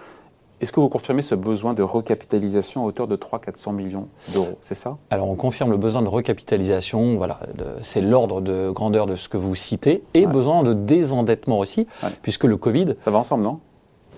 Est-ce 0.61 0.73
que 0.73 0.79
vous 0.81 0.89
confirmez 0.89 1.21
ce 1.21 1.35
besoin 1.35 1.73
de 1.73 1.81
recapitalisation 1.81 2.83
à 2.83 2.87
hauteur 2.87 3.07
de 3.07 3.15
300-400 3.15 3.73
millions 3.73 4.07
d'euros? 4.33 4.57
C'est 4.61 4.75
ça? 4.75 4.97
Alors 5.09 5.29
on 5.29 5.35
confirme 5.35 5.71
le 5.71 5.77
besoin 5.77 6.01
de 6.01 6.09
recapitalisation, 6.09 7.15
voilà, 7.15 7.39
c'est 7.81 8.01
l'ordre 8.01 8.41
de 8.41 8.69
grandeur 8.69 9.07
de 9.07 9.15
ce 9.15 9.29
que 9.29 9.37
vous 9.37 9.55
citez, 9.55 10.03
et 10.13 10.25
Ouais. 10.25 10.31
besoin 10.31 10.63
de 10.63 10.73
désendettement 10.73 11.59
aussi, 11.59 11.87
Ouais. 12.03 12.09
puisque 12.21 12.43
le 12.43 12.57
Covid, 12.57 12.95
Ça 12.99 13.09
va 13.09 13.19
ensemble, 13.19 13.43
non? 13.45 13.59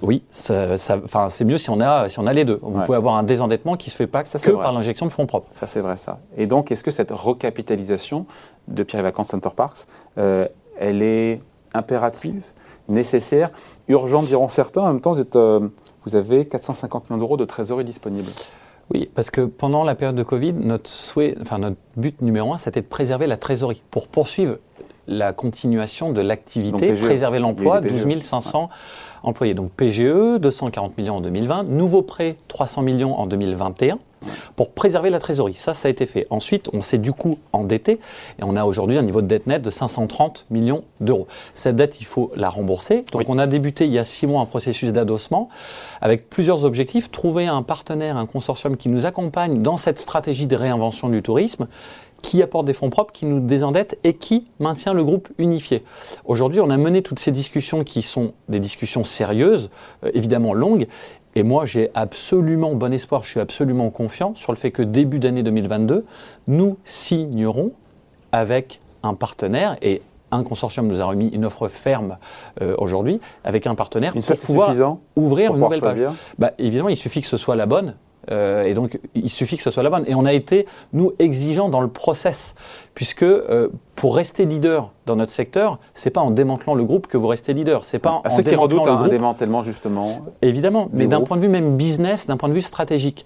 Oui, 0.01 0.23
ça- 0.31 0.77
ça- 0.77 1.29
c'est 1.29 1.45
mieux 1.45 1.57
si 1.57 1.69
on, 1.69 1.79
a, 1.79 2.09
si 2.09 2.19
on 2.19 2.27
a 2.27 2.33
les 2.33 2.45
deux. 2.45 2.59
Vous 2.61 2.79
Ouais. 2.79 2.85
pouvez 2.85 2.97
avoir 2.97 3.15
un 3.15 3.23
désendettement 3.23 3.75
qui 3.75 3.89
ne 3.89 3.91
se 3.91 3.97
fait 3.97 4.07
pas 4.07 4.25
Ça, 4.25 4.39
que 4.39 4.51
vrai. 4.51 4.61
par 4.61 4.73
l'injection 4.73 5.05
de 5.05 5.11
fonds 5.11 5.25
propres. 5.27 5.47
Ça, 5.51 5.67
c'est 5.67 5.79
vrai, 5.81 5.97
ça. 5.97 6.19
Et 6.37 6.47
donc, 6.47 6.71
est-ce 6.71 6.83
que 6.83 6.91
cette 6.91 7.11
recapitalisation 7.11 8.25
de 8.67 8.83
Pierre 8.83 8.99
et 9.01 9.03
Vacances 9.03 9.27
Center 9.29 9.49
Parks, 9.55 9.87
euh, 10.17 10.47
elle 10.79 11.01
est 11.01 11.41
impérative, 11.73 12.43
nécessaire, 12.89 13.51
urgente, 13.87 14.25
diront 14.25 14.47
certains? 14.47 14.81
En 14.81 14.87
même 14.87 15.01
temps, 15.01 15.13
vous, 15.13 15.21
êtes, 15.21 15.35
euh, 15.35 15.59
vous 16.05 16.15
avez 16.15 16.45
450 16.45 17.09
millions 17.09 17.19
d'euros 17.19 17.37
de 17.37 17.45
trésorerie 17.45 17.85
disponible. 17.85 18.27
Oui, 18.93 19.09
parce 19.15 19.29
que 19.29 19.41
pendant 19.41 19.83
la 19.85 19.95
période 19.95 20.15
de 20.17 20.23
Covid, 20.23 20.51
notre 20.53 20.89
souhait, 20.89 21.35
enfin 21.41 21.59
notre 21.59 21.77
but 21.95 22.21
numéro 22.21 22.53
un, 22.53 22.57
c'était 22.57 22.81
de 22.81 22.87
préserver 22.87 23.25
la 23.25 23.37
trésorerie 23.37 23.81
pour 23.89 24.07
poursuivre 24.07 24.57
la 25.07 25.33
continuation 25.33 26.11
de 26.11 26.21
l'activité, 26.21 26.93
PGE. 26.93 27.01
préserver 27.05 27.39
l'emploi, 27.39 27.79
eu 27.79 27.81
des 27.81 27.87
PGE. 27.89 28.03
12 28.05 28.21
500 28.23 28.69
employés. 29.23 29.53
Donc 29.53 29.71
PGE, 29.71 30.39
240 30.39 30.97
millions 30.97 31.17
en 31.17 31.21
2020, 31.21 31.63
nouveau 31.63 32.01
prêt 32.01 32.37
300 32.47 32.81
millions 32.81 33.19
en 33.19 33.27
2021 33.27 33.99
pour 34.55 34.71
préserver 34.71 35.09
la 35.09 35.17
trésorerie. 35.17 35.55
Ça, 35.55 35.73
ça 35.73 35.87
a 35.87 35.91
été 35.91 36.05
fait. 36.05 36.27
Ensuite, 36.29 36.69
on 36.73 36.81
s'est 36.81 36.99
du 36.99 37.11
coup 37.11 37.39
endetté 37.53 37.93
et 38.39 38.43
on 38.43 38.55
a 38.55 38.65
aujourd'hui 38.65 38.97
un 38.99 39.01
niveau 39.01 39.21
de 39.23 39.27
dette 39.27 39.47
nette 39.47 39.63
de 39.63 39.71
530 39.71 40.45
millions 40.51 40.83
d'euros. 40.99 41.25
Cette 41.55 41.75
dette, 41.75 41.99
il 42.01 42.05
faut 42.05 42.31
la 42.35 42.49
rembourser. 42.49 42.97
Donc 43.11 43.21
Oui. 43.21 43.25
on 43.29 43.39
a 43.39 43.47
débuté 43.47 43.85
il 43.85 43.91
y 43.93 43.97
a 43.97 44.05
six 44.05 44.27
mois 44.27 44.41
un 44.41 44.45
processus 44.45 44.93
d'adossement 44.93 45.49
avec 46.01 46.29
plusieurs 46.29 46.65
objectifs. 46.65 47.09
Trouver 47.09 47.47
un 47.47 47.63
partenaire, 47.63 48.15
un 48.17 48.27
consortium 48.27 48.77
qui 48.77 48.89
nous 48.89 49.07
accompagne 49.07 49.63
dans 49.63 49.77
cette 49.77 49.97
stratégie 49.99 50.45
de 50.45 50.55
réinvention 50.55 51.09
du 51.09 51.23
tourisme 51.23 51.67
qui 52.21 52.41
apporte 52.41 52.65
des 52.65 52.73
fonds 52.73 52.89
propres, 52.89 53.11
qui 53.11 53.25
nous 53.25 53.39
désendette 53.39 53.97
et 54.03 54.13
qui 54.13 54.47
maintient 54.59 54.93
le 54.93 55.03
groupe 55.03 55.29
unifié. 55.37 55.83
Aujourd'hui, 56.25 56.59
on 56.59 56.69
a 56.69 56.77
mené 56.77 57.01
toutes 57.01 57.19
ces 57.19 57.31
discussions 57.31 57.83
qui 57.83 58.01
sont 58.01 58.33
des 58.49 58.59
discussions 58.59 59.03
sérieuses, 59.03 59.69
euh, 60.03 60.11
évidemment 60.13 60.53
longues, 60.53 60.87
et 61.35 61.43
moi 61.43 61.65
j'ai 61.65 61.89
absolument 61.93 62.75
bon 62.75 62.93
espoir, 62.93 63.23
je 63.23 63.29
suis 63.29 63.39
absolument 63.39 63.89
confiant 63.89 64.33
sur 64.35 64.51
le 64.51 64.57
fait 64.57 64.71
que 64.71 64.81
début 64.81 65.19
d'année 65.19 65.43
2022, 65.43 66.05
nous 66.47 66.77
signerons 66.83 67.71
avec 68.31 68.81
un 69.03 69.13
partenaire 69.13 69.77
et 69.81 70.01
un 70.31 70.43
consortium 70.43 70.87
nous 70.87 71.01
a 71.01 71.05
remis 71.05 71.27
une 71.29 71.45
offre 71.45 71.67
ferme 71.67 72.17
euh, 72.61 72.75
aujourd'hui 72.77 73.19
avec 73.43 73.67
un 73.67 73.75
partenaire 73.75 74.13
pour 74.13 74.39
pouvoir 74.45 74.69
ouvrir 75.15 75.47
pour 75.47 75.57
une 75.57 75.63
pouvoir 75.63 75.69
nouvelle 75.69 75.81
page. 75.81 75.91
choisir 75.91 76.13
Bah, 76.39 76.51
évidemment, 76.57 76.89
il 76.89 76.97
suffit 76.97 77.21
que 77.21 77.27
ce 77.27 77.37
soit 77.37 77.55
la 77.55 77.65
bonne. 77.65 77.95
Euh, 78.29 78.63
et 78.63 78.73
donc, 78.73 78.99
il 79.15 79.29
suffit 79.29 79.57
que 79.57 79.63
ce 79.63 79.71
soit 79.71 79.83
la 79.83 79.89
bonne. 79.89 80.03
Et 80.07 80.15
on 80.15 80.25
a 80.25 80.33
été, 80.33 80.67
nous, 80.93 81.13
exigeants 81.19 81.69
dans 81.69 81.81
le 81.81 81.87
process. 81.87 82.55
Puisque 82.93 83.23
euh, 83.23 83.69
pour 83.95 84.15
rester 84.15 84.45
leader 84.45 84.91
dans 85.05 85.15
notre 85.15 85.31
secteur, 85.31 85.79
c'est 85.93 86.09
pas 86.09 86.21
en 86.21 86.31
démantelant 86.31 86.75
le 86.75 86.83
groupe 86.83 87.07
que 87.07 87.17
vous 87.17 87.27
restez 87.27 87.53
leader. 87.53 87.85
C'est 87.85 87.99
pas 87.99 88.11
en, 88.11 88.21
À 88.21 88.29
ceux 88.29 88.43
qui 88.43 88.55
redoutent 88.55 88.85
le 88.85 88.91
un 88.91 88.97
groupe. 88.97 89.09
démantèlement, 89.09 89.63
justement. 89.63 90.21
Évidemment, 90.41 90.89
mais 90.93 91.07
d'un 91.07 91.21
point 91.21 91.37
de 91.37 91.41
vue 91.41 91.47
même 91.47 91.77
business, 91.77 92.27
d'un 92.27 92.37
point 92.37 92.49
de 92.49 92.53
vue 92.53 92.61
stratégique. 92.61 93.25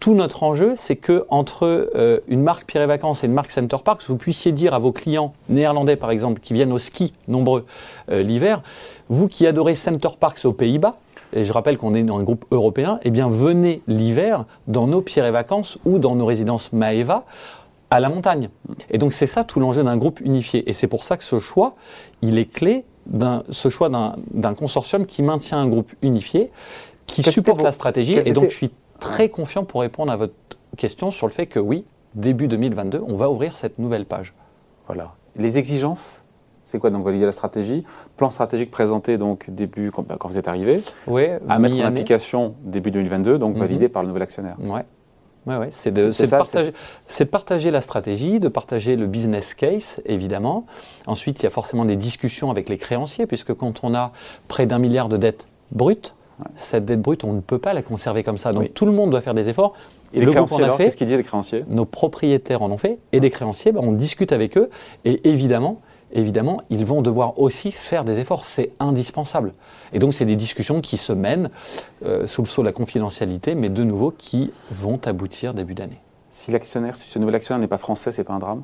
Tout 0.00 0.14
notre 0.14 0.42
enjeu, 0.42 0.72
c'est 0.74 0.96
que 0.96 1.24
entre 1.30 1.64
euh, 1.94 2.18
une 2.26 2.42
marque 2.42 2.66
Pierre 2.66 2.82
et 2.82 2.86
Vacances 2.86 3.22
et 3.22 3.28
une 3.28 3.32
marque 3.32 3.52
Center 3.52 3.76
Parks, 3.84 4.02
vous 4.08 4.16
puissiez 4.16 4.50
dire 4.50 4.74
à 4.74 4.80
vos 4.80 4.90
clients 4.90 5.32
néerlandais, 5.48 5.94
par 5.94 6.10
exemple, 6.10 6.40
qui 6.40 6.54
viennent 6.54 6.72
au 6.72 6.78
ski 6.78 7.12
nombreux 7.28 7.64
l'hiver, 8.08 8.62
vous 9.08 9.28
qui 9.28 9.46
adorez 9.46 9.76
Center 9.76 10.08
Parks 10.18 10.44
aux 10.44 10.52
Pays-Bas, 10.52 10.96
et 11.32 11.44
je 11.44 11.52
rappelle 11.52 11.76
qu'on 11.76 11.94
est 11.94 12.02
dans 12.02 12.18
un 12.18 12.22
groupe 12.22 12.44
européen, 12.50 12.98
eh 13.02 13.10
bien 13.10 13.28
venez 13.28 13.82
l'hiver 13.86 14.44
dans 14.66 14.86
nos 14.86 15.00
Pierre 15.00 15.26
et 15.26 15.30
Vacances 15.30 15.78
ou 15.84 15.98
dans 15.98 16.14
nos 16.14 16.26
résidences 16.26 16.72
Maeva 16.72 17.24
à 17.90 18.00
la 18.00 18.08
montagne. 18.08 18.48
Et 18.90 18.98
donc 18.98 19.12
c'est 19.12 19.26
ça 19.26 19.44
tout 19.44 19.60
l'enjeu 19.60 19.82
d'un 19.82 19.96
groupe 19.96 20.20
unifié. 20.20 20.68
Et 20.68 20.72
c'est 20.72 20.88
pour 20.88 21.04
ça 21.04 21.16
que 21.16 21.24
ce 21.24 21.38
choix, 21.38 21.74
il 22.22 22.38
est 22.38 22.50
clé, 22.50 22.84
ce 23.50 23.68
choix 23.68 23.88
d'un 23.88 24.54
consortium 24.54 25.06
qui 25.06 25.22
maintient 25.22 25.58
un 25.58 25.68
groupe 25.68 25.92
unifié, 26.02 26.50
qui 27.06 27.22
supporte 27.22 27.62
la 27.62 27.72
stratégie. 27.72 28.18
Et 28.24 28.32
donc 28.32 28.50
je 28.50 28.56
suis 28.56 28.70
très 28.98 29.28
confiant 29.28 29.64
pour 29.64 29.82
répondre 29.82 30.10
à 30.10 30.16
votre 30.16 30.34
question 30.76 31.10
sur 31.10 31.26
le 31.26 31.32
fait 31.32 31.46
que 31.46 31.58
oui, 31.58 31.84
début 32.14 32.48
2022, 32.48 33.02
on 33.06 33.16
va 33.16 33.30
ouvrir 33.30 33.56
cette 33.56 33.78
nouvelle 33.78 34.04
page. 34.04 34.32
Voilà. 34.86 35.12
Les 35.36 35.58
exigences, 35.58 36.22
c'est 36.66 36.78
quoi 36.78 36.90
Donc, 36.90 37.04
valider 37.04 37.24
la 37.24 37.32
stratégie? 37.32 37.84
Plan 38.16 38.28
stratégique 38.28 38.70
présenté 38.70 39.16
donc 39.16 39.46
début, 39.48 39.90
quand, 39.92 40.04
quand 40.18 40.28
vous 40.28 40.36
êtes 40.36 40.48
arrivé. 40.48 40.82
Oui, 41.06 41.24
À 41.48 41.58
mettre 41.58 41.76
en 41.76 41.84
application 41.84 42.54
début 42.62 42.90
2022, 42.90 43.38
donc 43.38 43.54
Mhm. 43.54 43.60
validé 43.60 43.88
par 43.88 44.02
le 44.02 44.08
nouvel 44.08 44.22
actionnaire. 44.22 44.56
Ouais. 44.58 44.82
Ouais, 45.46 45.56
ouais. 45.58 45.68
C'est 45.70 45.92
de, 45.92 46.06
de 46.10 46.28
partager, 46.30 46.72
de 47.20 47.24
partager 47.24 47.70
la 47.70 47.80
stratégie, 47.80 48.40
de 48.40 48.48
partager 48.48 48.96
le 48.96 49.06
business 49.06 49.54
case, 49.54 50.00
évidemment. 50.04 50.66
Ensuite, 51.06 51.40
il 51.40 51.44
y 51.44 51.46
a 51.46 51.50
forcément 51.50 51.84
des 51.84 51.94
discussions 51.94 52.50
avec 52.50 52.68
les 52.68 52.78
créanciers, 52.78 53.26
puisque 53.26 53.54
quand 53.54 53.84
on 53.84 53.94
a 53.94 54.10
près 54.48 54.66
d'un 54.66 54.80
milliard 54.80 55.08
de 55.08 55.16
dettes 55.16 55.46
brutes, 55.70 56.14
cette 56.56 56.84
dette 56.84 57.00
brute, 57.00 57.22
on 57.22 57.32
ne 57.32 57.40
peut 57.40 57.58
pas 57.60 57.74
la 57.74 57.82
conserver 57.82 58.24
comme 58.24 58.38
ça. 58.38 58.52
Donc 58.52 58.62
Oui. 58.62 58.70
tout 58.74 58.86
le 58.86 58.92
monde 58.92 59.10
doit 59.10 59.20
faire 59.20 59.34
des 59.34 59.48
efforts. 59.48 59.74
Et 60.12 60.20
le 60.20 60.32
groupe 60.32 60.50
en 60.52 60.58
a 60.62 60.70
fait, 60.72 60.84
qu'est-ce 60.84 60.96
qu'ils 60.96 61.06
disent 61.06 61.16
les 61.16 61.22
créanciers? 61.24 61.64
nos 61.68 61.84
propriétaires 61.84 62.62
en 62.62 62.70
ont 62.72 62.76
fait, 62.78 62.98
et 63.12 63.20
les 63.20 63.30
créanciers, 63.30 63.70
ben, 63.70 63.80
on 63.84 63.92
discute 63.92 64.32
avec 64.32 64.58
eux, 64.58 64.68
et 65.04 65.28
évidemment, 65.28 65.80
évidemment, 66.20 66.60
ils 66.70 66.84
vont 66.84 67.02
devoir 67.02 67.38
aussi 67.38 67.70
faire 67.72 68.04
des 68.04 68.18
efforts, 68.18 68.44
c'est 68.44 68.72
indispensable. 68.80 69.52
Et 69.92 69.98
donc, 69.98 70.14
c'est 70.14 70.24
des 70.24 70.36
discussions 70.36 70.80
qui 70.80 70.96
se 70.96 71.12
mènent 71.12 71.50
euh, 72.04 72.26
sous 72.26 72.42
le 72.42 72.48
sceau 72.48 72.62
de 72.62 72.66
la 72.66 72.72
confidentialité, 72.72 73.54
mais 73.54 73.68
de 73.68 73.84
nouveau 73.84 74.10
qui 74.10 74.52
vont 74.70 75.00
aboutir 75.04 75.54
début 75.54 75.74
d'année. 75.74 76.00
Si 76.30 76.50
l'actionnaire, 76.50 76.96
si 76.96 77.08
ce 77.08 77.18
nouvel 77.18 77.34
actionnaire 77.36 77.60
n'est 77.60 77.66
pas 77.68 77.78
français, 77.78 78.12
c'est 78.12 78.24
pas 78.24 78.34
un 78.34 78.38
drame? 78.38 78.62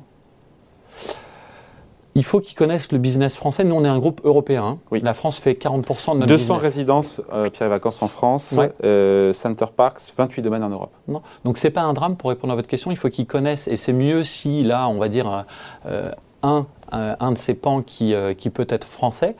Il 2.15 2.23
faut 2.23 2.39
qu'ils 2.41 2.55
connaissent 2.55 2.91
le 2.91 2.99
business 2.99 3.35
français. 3.35 3.63
Nous, 3.63 3.73
on 3.73 3.83
est 3.83 3.87
un 3.89 3.97
groupe 3.97 4.21
européen. 4.23 4.63
hein. 4.63 4.77
Oui. 4.91 4.99
La 5.01 5.15
France 5.15 5.39
fait 5.39 5.53
40% 5.53 6.13
de 6.13 6.19
notre 6.19 6.27
200 6.27 6.37
business. 6.37 6.61
résidences, 6.61 7.21
euh, 7.33 7.49
Pierre 7.49 7.65
et 7.65 7.69
Vacances 7.71 8.03
en 8.03 8.07
France, 8.07 8.51
Ouais. 8.51 8.71
euh, 8.83 9.33
Center 9.33 9.65
Parks, 9.75 10.13
28 10.15 10.43
domaines 10.43 10.63
en 10.63 10.69
Europe. 10.69 10.91
Non. 11.07 11.23
Donc 11.43 11.57
c'est 11.57 11.71
pas 11.71 11.81
un 11.81 11.93
drame 11.93 12.15
pour 12.15 12.29
répondre 12.29 12.53
à 12.53 12.55
votre 12.55 12.67
question. 12.67 12.91
Il 12.91 12.97
faut 12.97 13.09
qu'ils 13.09 13.25
connaissent 13.25 13.67
et 13.67 13.77
c'est 13.77 13.93
mieux 13.93 14.23
si 14.23 14.61
là, 14.63 14.87
on 14.89 14.99
va 14.99 15.09
dire 15.09 15.45
euh, 15.87 16.11
un, 16.43 16.67
un, 16.93 17.31
de 17.31 17.37
ces 17.37 17.53
pans 17.53 17.81
qui, 17.81 18.13
euh, 18.13 18.33
qui 18.33 18.49
peut 18.49 18.67
être 18.69 18.85
français 18.85 19.35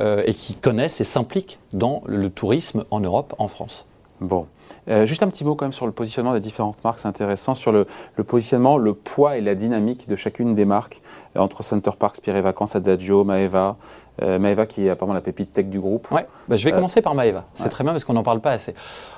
euh, 0.00 0.22
et 0.26 0.34
qui 0.34 0.54
connaissent 0.54 1.00
et 1.00 1.04
s'impliquent 1.04 1.58
dans 1.72 2.02
le 2.06 2.30
tourisme 2.30 2.84
en 2.90 3.00
Europe, 3.00 3.34
en 3.38 3.48
France. 3.48 3.84
Bon. 4.20 4.46
Euh, 4.88 5.06
juste 5.06 5.22
un 5.22 5.28
petit 5.28 5.44
mot 5.44 5.54
quand 5.54 5.64
même 5.64 5.72
sur 5.72 5.86
le 5.86 5.92
positionnement 5.92 6.32
des 6.32 6.40
différentes 6.40 6.82
marques, 6.82 7.00
c'est 7.00 7.08
intéressant, 7.08 7.54
sur 7.54 7.72
le, 7.72 7.86
positionnement, 8.26 8.76
le 8.78 8.94
poids 8.94 9.36
et 9.36 9.40
la 9.40 9.54
dynamique 9.54 10.08
de 10.08 10.16
chacune 10.16 10.54
des 10.54 10.64
marques, 10.64 11.00
entre 11.36 11.62
Center 11.62 11.90
Parks, 11.98 12.20
Pierre 12.20 12.36
et 12.36 12.42
Vacances, 12.42 12.74
Adagio, 12.74 13.24
Maeva, 13.24 13.76
euh, 14.22 14.38
Maeva 14.38 14.66
qui 14.66 14.86
est 14.86 14.90
apparemment 14.90 15.14
la 15.14 15.20
pépite 15.20 15.52
tech 15.52 15.66
du 15.66 15.80
groupe. 15.80 16.10
Ouais. 16.10 16.26
Bah, 16.48 16.56
je 16.56 16.64
vais 16.64 16.72
Euh, 16.72 16.76
commencer 16.76 17.02
par 17.02 17.14
Maeva. 17.14 17.44
C'est 17.54 17.64
ouais. 17.64 17.68
très 17.68 17.84
bien 17.84 17.92
parce 17.92 18.04
qu'on 18.04 18.14
n'en 18.14 18.22
parle 18.22 18.40
pas 18.40 18.50
assez. 18.50 18.74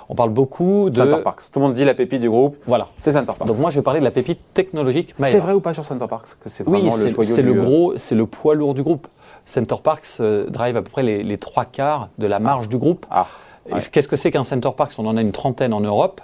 On 0.09 0.15
parle 0.15 0.31
beaucoup 0.31 0.91
de. 0.91 0.95
Center 0.97 1.23
Parks. 1.23 1.43
Tout 1.53 1.61
le 1.61 1.67
monde 1.67 1.75
dit 1.75 1.85
la 1.85 1.95
pépite 1.95 2.21
du 2.21 2.29
groupe, 2.29 2.57
Voilà. 2.67 2.89
c'est 2.99 3.13
Center 3.13 3.33
Parks. 3.39 3.47
Donc 3.47 3.59
moi, 3.59 3.71
je 3.71 3.77
vais 3.77 3.83
parler 3.83 4.01
de 4.01 4.05
la 4.05 4.11
pépite 4.11 4.41
technologique 4.55 5.15
Maeva. 5.19 5.31
c'est 5.33 5.39
vrai 5.39 5.53
ou 5.53 5.61
pas 5.61 5.73
sur 5.75 5.85
Center 5.85 6.07
Parks 6.09 6.29
que 6.43 6.49
c'est 6.49 6.67
Oui, 6.67 6.81
vraiment 6.81 6.97
le 6.97 7.03
c'est 7.03 7.11
joyau 7.11 7.35
c'est 7.35 7.43
du- 7.43 7.55
le 7.55 7.63
gros, 7.63 7.95
c'est 7.97 8.15
le 8.15 8.27
poids 8.27 8.55
lourd 8.55 8.75
du 8.75 8.83
groupe. 8.83 9.07
Center 9.47 9.77
Parks 9.83 10.07
euh, 10.21 10.49
drive 10.51 10.77
à 10.77 10.83
peu 10.83 10.91
près 10.91 11.03
les, 11.03 11.23
les 11.23 11.39
trois 11.39 11.65
quarts 11.65 12.09
de 12.19 12.27
la 12.27 12.39
marge 12.39 12.69
du 12.69 12.77
groupe. 12.79 13.07
Ah, 13.11 13.27
Ouais. 13.71 13.79
Qu'est-ce 13.93 14.09
que 14.09 14.17
c'est 14.17 14.31
qu'un 14.31 14.43
Center 14.43 14.71
Parks? 14.77 14.95
On 14.99 15.07
en 15.07 15.17
a 15.17 15.21
une 15.21 15.33
trentaine 15.33 15.73
en 15.75 15.81
Europe. 15.81 16.21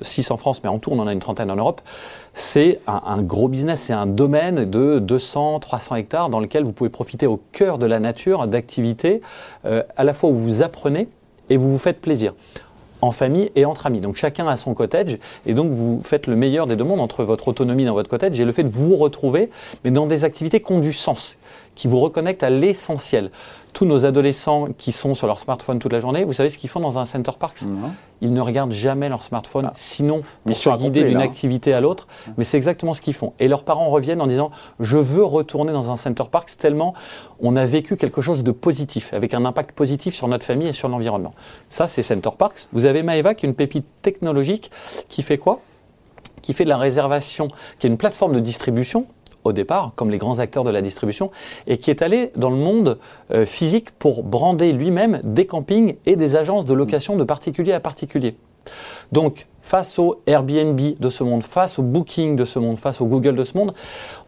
6 0.00 0.30
en 0.30 0.36
France, 0.36 0.62
mais 0.62 0.68
en 0.68 0.78
tout, 0.78 0.90
on 0.92 0.98
en 0.98 1.06
a 1.06 1.12
une 1.12 1.20
trentaine 1.20 1.50
en 1.50 1.56
Europe. 1.56 1.80
C'est 2.34 2.80
un, 2.86 3.22
gros 3.22 3.48
business, 3.48 3.80
c'est 3.80 3.92
un 3.92 4.06
domaine 4.06 4.68
de 4.68 4.98
200, 4.98 5.60
300 5.60 5.96
hectares 5.96 6.28
dans 6.30 6.40
lequel 6.40 6.64
vous 6.64 6.72
pouvez 6.72 6.90
profiter 6.90 7.26
au 7.26 7.40
cœur 7.52 7.78
de 7.78 7.86
la 7.86 8.00
nature 8.00 8.46
d'activités 8.46 9.20
euh, 9.64 9.82
à 9.96 10.04
la 10.04 10.14
fois 10.14 10.30
où 10.30 10.34
vous 10.34 10.62
apprenez 10.62 11.08
et 11.50 11.56
vous 11.56 11.70
vous 11.70 11.78
faites 11.78 12.00
plaisir 12.00 12.34
en 13.04 13.12
famille 13.12 13.50
et 13.54 13.64
entre 13.64 13.86
amis. 13.86 14.00
Donc 14.00 14.16
chacun 14.16 14.48
a 14.48 14.56
son 14.56 14.74
cottage 14.74 15.18
et 15.46 15.54
donc 15.54 15.70
vous 15.70 16.00
faites 16.02 16.26
le 16.26 16.36
meilleur 16.36 16.66
des 16.66 16.74
deux 16.74 16.84
mondes 16.84 17.00
entre 17.00 17.22
votre 17.22 17.48
autonomie 17.48 17.84
dans 17.84 17.92
votre 17.92 18.08
cottage 18.08 18.40
et 18.40 18.44
le 18.44 18.52
fait 18.52 18.62
de 18.62 18.68
vous 18.68 18.96
retrouver, 18.96 19.50
mais 19.84 19.90
dans 19.90 20.06
des 20.06 20.24
activités 20.24 20.60
qui 20.60 20.72
ont 20.72 20.80
du 20.80 20.92
sens, 20.92 21.36
qui 21.74 21.88
vous 21.88 21.98
reconnectent 21.98 22.42
à 22.42 22.50
l'essentiel. 22.50 23.30
Tous 23.72 23.84
nos 23.86 24.04
adolescents 24.06 24.68
qui 24.78 24.92
sont 24.92 25.14
sur 25.14 25.26
leur 25.26 25.40
smartphone 25.40 25.80
toute 25.80 25.92
la 25.92 25.98
journée, 25.98 26.22
vous 26.24 26.32
savez 26.32 26.48
ce 26.48 26.58
qu'ils 26.58 26.70
font 26.70 26.78
dans 26.78 26.98
un 26.98 27.04
Center 27.04 27.32
Parks 27.38 27.62
non. 27.62 27.90
Ils 28.20 28.32
ne 28.32 28.40
regardent 28.40 28.70
jamais 28.72 29.08
leur 29.08 29.22
smartphone, 29.24 29.66
Ah. 29.68 29.72
sinon 29.74 30.20
pour 30.46 30.56
se 30.56 30.70
guider 30.76 31.02
d'une 31.02 31.18
là. 31.18 31.24
activité 31.24 31.74
à 31.74 31.80
l'autre. 31.80 32.06
Mais 32.38 32.44
c'est 32.44 32.56
exactement 32.56 32.94
ce 32.94 33.02
qu'ils 33.02 33.12
font. 33.14 33.32
Et 33.40 33.48
leurs 33.48 33.64
parents 33.64 33.88
reviennent 33.88 34.20
en 34.20 34.28
disant 34.28 34.50
Je 34.78 34.96
veux 34.96 35.24
retourner 35.24 35.72
dans 35.72 35.90
un 35.90 35.96
Center 35.96 36.22
Parks 36.30 36.56
tellement 36.56 36.94
on 37.40 37.56
a 37.56 37.66
vécu 37.66 37.96
quelque 37.96 38.22
chose 38.22 38.44
de 38.44 38.52
positif, 38.52 39.12
avec 39.12 39.34
un 39.34 39.44
impact 39.44 39.72
positif 39.72 40.14
sur 40.14 40.28
notre 40.28 40.44
famille 40.44 40.68
et 40.68 40.72
sur 40.72 40.88
l'environnement. 40.88 41.34
Ça, 41.68 41.88
c'est 41.88 42.02
Center 42.02 42.30
Parks. 42.38 42.68
Vous 42.72 42.86
avez 42.86 43.02
Maeva, 43.02 43.34
qui 43.34 43.44
est 43.44 43.48
une 43.48 43.54
pépite 43.56 43.86
technologique 44.02 44.70
qui 45.08 45.22
fait 45.22 45.36
quoi? 45.38 45.60
Qui 46.42 46.52
fait 46.52 46.64
de 46.64 46.68
la 46.68 46.78
réservation, 46.78 47.48
qui 47.78 47.86
est 47.86 47.90
une 47.90 47.98
plateforme 47.98 48.34
de 48.34 48.40
distribution 48.40 49.06
au 49.44 49.52
départ, 49.52 49.92
comme 49.94 50.10
les 50.10 50.18
grands 50.18 50.38
acteurs 50.38 50.64
de 50.64 50.70
la 50.70 50.82
distribution, 50.82 51.30
et 51.66 51.78
qui 51.78 51.90
est 51.90 52.02
allé 52.02 52.32
dans 52.36 52.50
le 52.50 52.56
monde 52.56 52.98
euh, 53.32 53.46
physique 53.46 53.90
pour 53.92 54.22
brander 54.22 54.72
lui-même 54.72 55.20
des 55.22 55.46
campings 55.46 55.96
et 56.06 56.16
des 56.16 56.36
agences 56.36 56.64
de 56.64 56.74
location 56.74 57.16
de 57.16 57.24
particulier 57.24 57.72
à 57.72 57.80
particulier. 57.80 58.36
Donc, 59.12 59.46
face 59.62 59.98
au 59.98 60.20
Airbnb 60.26 60.80
de 60.98 61.08
ce 61.08 61.24
monde, 61.24 61.42
face 61.42 61.78
au 61.78 61.82
Booking 61.82 62.36
de 62.36 62.44
ce 62.44 62.58
monde, 62.58 62.78
face 62.78 63.00
au 63.00 63.06
Google 63.06 63.34
de 63.34 63.44
ce 63.44 63.56
monde, 63.56 63.74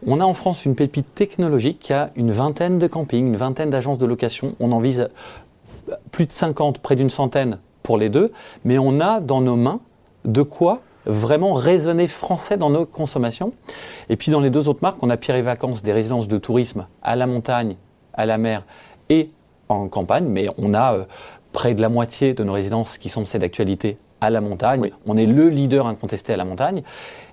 on 0.05 0.19
a 0.19 0.23
en 0.23 0.33
France 0.33 0.65
une 0.65 0.75
pépite 0.75 1.13
technologique 1.15 1.79
qui 1.79 1.93
a 1.93 2.11
une 2.15 2.31
vingtaine 2.31 2.79
de 2.79 2.87
campings, 2.87 3.25
une 3.25 3.35
vingtaine 3.35 3.69
d'agences 3.69 3.97
de 3.97 4.05
location. 4.05 4.55
On 4.59 4.71
en 4.71 4.79
vise 4.79 5.09
plus 6.11 6.25
de 6.25 6.31
50, 6.31 6.79
près 6.79 6.95
d'une 6.95 7.09
centaine 7.09 7.59
pour 7.83 7.97
les 7.97 8.09
deux, 8.09 8.31
mais 8.65 8.77
on 8.77 8.99
a 8.99 9.19
dans 9.19 9.41
nos 9.41 9.55
mains 9.55 9.79
de 10.25 10.41
quoi 10.41 10.81
vraiment 11.07 11.53
raisonner 11.53 12.07
français 12.07 12.57
dans 12.57 12.69
nos 12.69 12.85
consommations. 12.85 13.53
Et 14.09 14.15
puis 14.15 14.31
dans 14.31 14.39
les 14.39 14.49
deux 14.49 14.67
autres 14.67 14.79
marques, 14.81 15.01
on 15.01 15.09
a 15.09 15.17
Pierre 15.17 15.37
et 15.37 15.41
Vacances, 15.41 15.81
des 15.81 15.93
résidences 15.93 16.27
de 16.27 16.37
tourisme 16.37 16.87
à 17.01 17.15
la 17.15 17.27
montagne, 17.27 17.75
à 18.13 18.25
la 18.25 18.37
mer 18.37 18.63
et 19.09 19.31
en 19.69 19.87
campagne, 19.87 20.25
mais 20.25 20.49
on 20.57 20.73
a 20.73 20.93
euh, 20.93 21.05
près 21.51 21.73
de 21.73 21.81
la 21.81 21.89
moitié 21.89 22.33
de 22.33 22.43
nos 22.43 22.53
résidences 22.53 22.97
qui 22.97 23.09
sont 23.09 23.25
celles 23.25 23.41
d'actualité 23.41 23.97
à 24.21 24.29
la 24.29 24.41
montagne. 24.41 24.81
Oui. 24.81 24.93
On 25.05 25.17
est 25.17 25.25
le 25.25 25.49
leader 25.49 25.87
incontesté 25.87 26.33
à 26.33 26.37
la 26.37 26.45
montagne. 26.45 26.83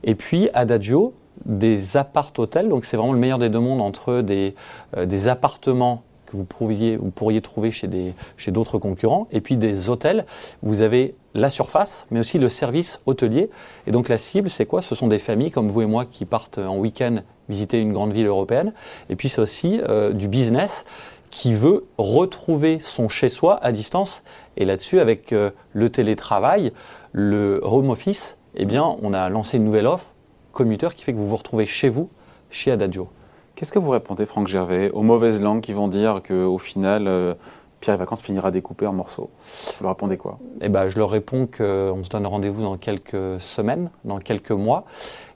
Et 0.02 0.14
puis 0.14 0.48
Adagio, 0.54 1.14
des 1.44 1.96
appart-hôtels, 1.96 2.68
donc 2.68 2.84
c'est 2.84 2.96
vraiment 2.96 3.12
le 3.12 3.18
meilleur 3.18 3.38
des 3.38 3.48
deux 3.48 3.58
mondes 3.58 3.80
entre 3.80 4.20
des, 4.20 4.54
euh, 4.96 5.06
des 5.06 5.28
appartements 5.28 6.02
vous 6.34 6.44
pourriez, 6.44 6.96
vous 6.96 7.10
pourriez 7.10 7.40
trouver 7.40 7.70
chez 7.70 7.86
des- 7.86 8.14
chez 8.36 8.50
d'autres 8.50 8.78
concurrents, 8.78 9.28
et 9.32 9.40
puis 9.40 9.56
des 9.56 9.88
hôtels. 9.88 10.24
Vous 10.62 10.82
avez 10.82 11.14
la 11.34 11.50
surface, 11.50 12.06
mais 12.10 12.20
aussi 12.20 12.38
le 12.38 12.48
service 12.48 13.00
hôtelier. 13.06 13.50
Et 13.86 13.92
donc 13.92 14.08
la 14.08 14.18
cible, 14.18 14.50
c'est 14.50 14.66
quoi? 14.66 14.82
Ce 14.82 14.94
sont 14.94 15.08
des 15.08 15.18
familles 15.18 15.50
comme 15.50 15.68
vous 15.68 15.82
et 15.82 15.86
moi 15.86 16.04
qui 16.04 16.24
partent 16.24 16.58
en 16.58 16.76
week-end 16.76 17.16
visiter 17.48 17.80
une 17.80 17.92
grande 17.92 18.12
ville 18.12 18.26
européenne. 18.26 18.72
Et 19.10 19.16
puis 19.16 19.28
c'est 19.28 19.40
aussi 19.40 19.80
euh, 19.88 20.12
du 20.12 20.28
business 20.28 20.84
qui 21.30 21.52
veut 21.52 21.84
retrouver 21.98 22.78
son 22.78 23.08
chez-soi 23.08 23.58
à 23.62 23.72
distance. 23.72 24.22
Et 24.56 24.64
là-dessus, 24.64 25.00
avec 25.00 25.32
euh, 25.32 25.50
le 25.72 25.90
télétravail, 25.90 26.72
le 27.12 27.60
home 27.64 27.90
office, 27.90 28.38
eh 28.54 28.64
bien, 28.66 28.96
on 29.02 29.12
a 29.12 29.28
lancé 29.28 29.56
une 29.56 29.64
nouvelle 29.64 29.88
offre 29.88 30.06
commuteur 30.52 30.94
qui 30.94 31.02
fait 31.02 31.12
que 31.12 31.18
vous 31.18 31.28
vous 31.28 31.34
retrouvez 31.34 31.66
chez 31.66 31.88
vous, 31.88 32.08
chez 32.50 32.70
Adagio. 32.70 33.08
Qu'est-ce 33.56 33.72
que 33.72 33.78
vous 33.78 33.90
répondez, 33.90 34.26
Franck 34.26 34.48
Gervais, 34.48 34.90
aux 34.90 35.02
mauvaises 35.02 35.40
langues 35.40 35.60
qui 35.60 35.72
vont 35.72 35.86
dire 35.88 36.20
qu'au 36.26 36.58
final, 36.58 37.06
euh, 37.06 37.34
Pierre 37.80 37.94
et 37.94 37.98
Vacances 37.98 38.20
finira 38.22 38.50
découpé 38.50 38.86
en 38.86 38.92
morceaux? 38.92 39.30
Vous 39.78 39.84
leur 39.84 39.92
répondez 39.92 40.16
quoi? 40.16 40.38
Eh 40.60 40.68
ben, 40.68 40.88
je 40.88 40.98
leur 40.98 41.10
réponds 41.10 41.46
qu'on 41.46 42.02
se 42.02 42.08
donne 42.08 42.26
rendez-vous 42.26 42.62
dans 42.62 42.76
quelques 42.76 43.40
semaines, 43.40 43.90
dans 44.04 44.18
quelques 44.18 44.50
mois. 44.50 44.84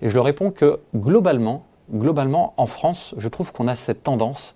Et 0.02 0.10
je 0.10 0.14
leur 0.14 0.24
réponds 0.24 0.50
que 0.50 0.80
globalement, 0.96 1.62
globalement 1.92 2.54
en 2.56 2.66
France, 2.66 3.14
je 3.18 3.28
trouve 3.28 3.52
qu'on 3.52 3.68
a 3.68 3.76
cette 3.76 4.02
tendance 4.02 4.54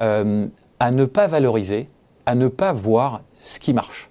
euh, 0.00 0.46
à 0.78 0.90
ne 0.92 1.04
pas 1.04 1.26
valoriser, 1.26 1.88
à 2.26 2.34
ne 2.36 2.46
pas 2.48 2.72
voir 2.72 3.20
ce 3.40 3.58
qui 3.58 3.72
marche. 3.72 4.10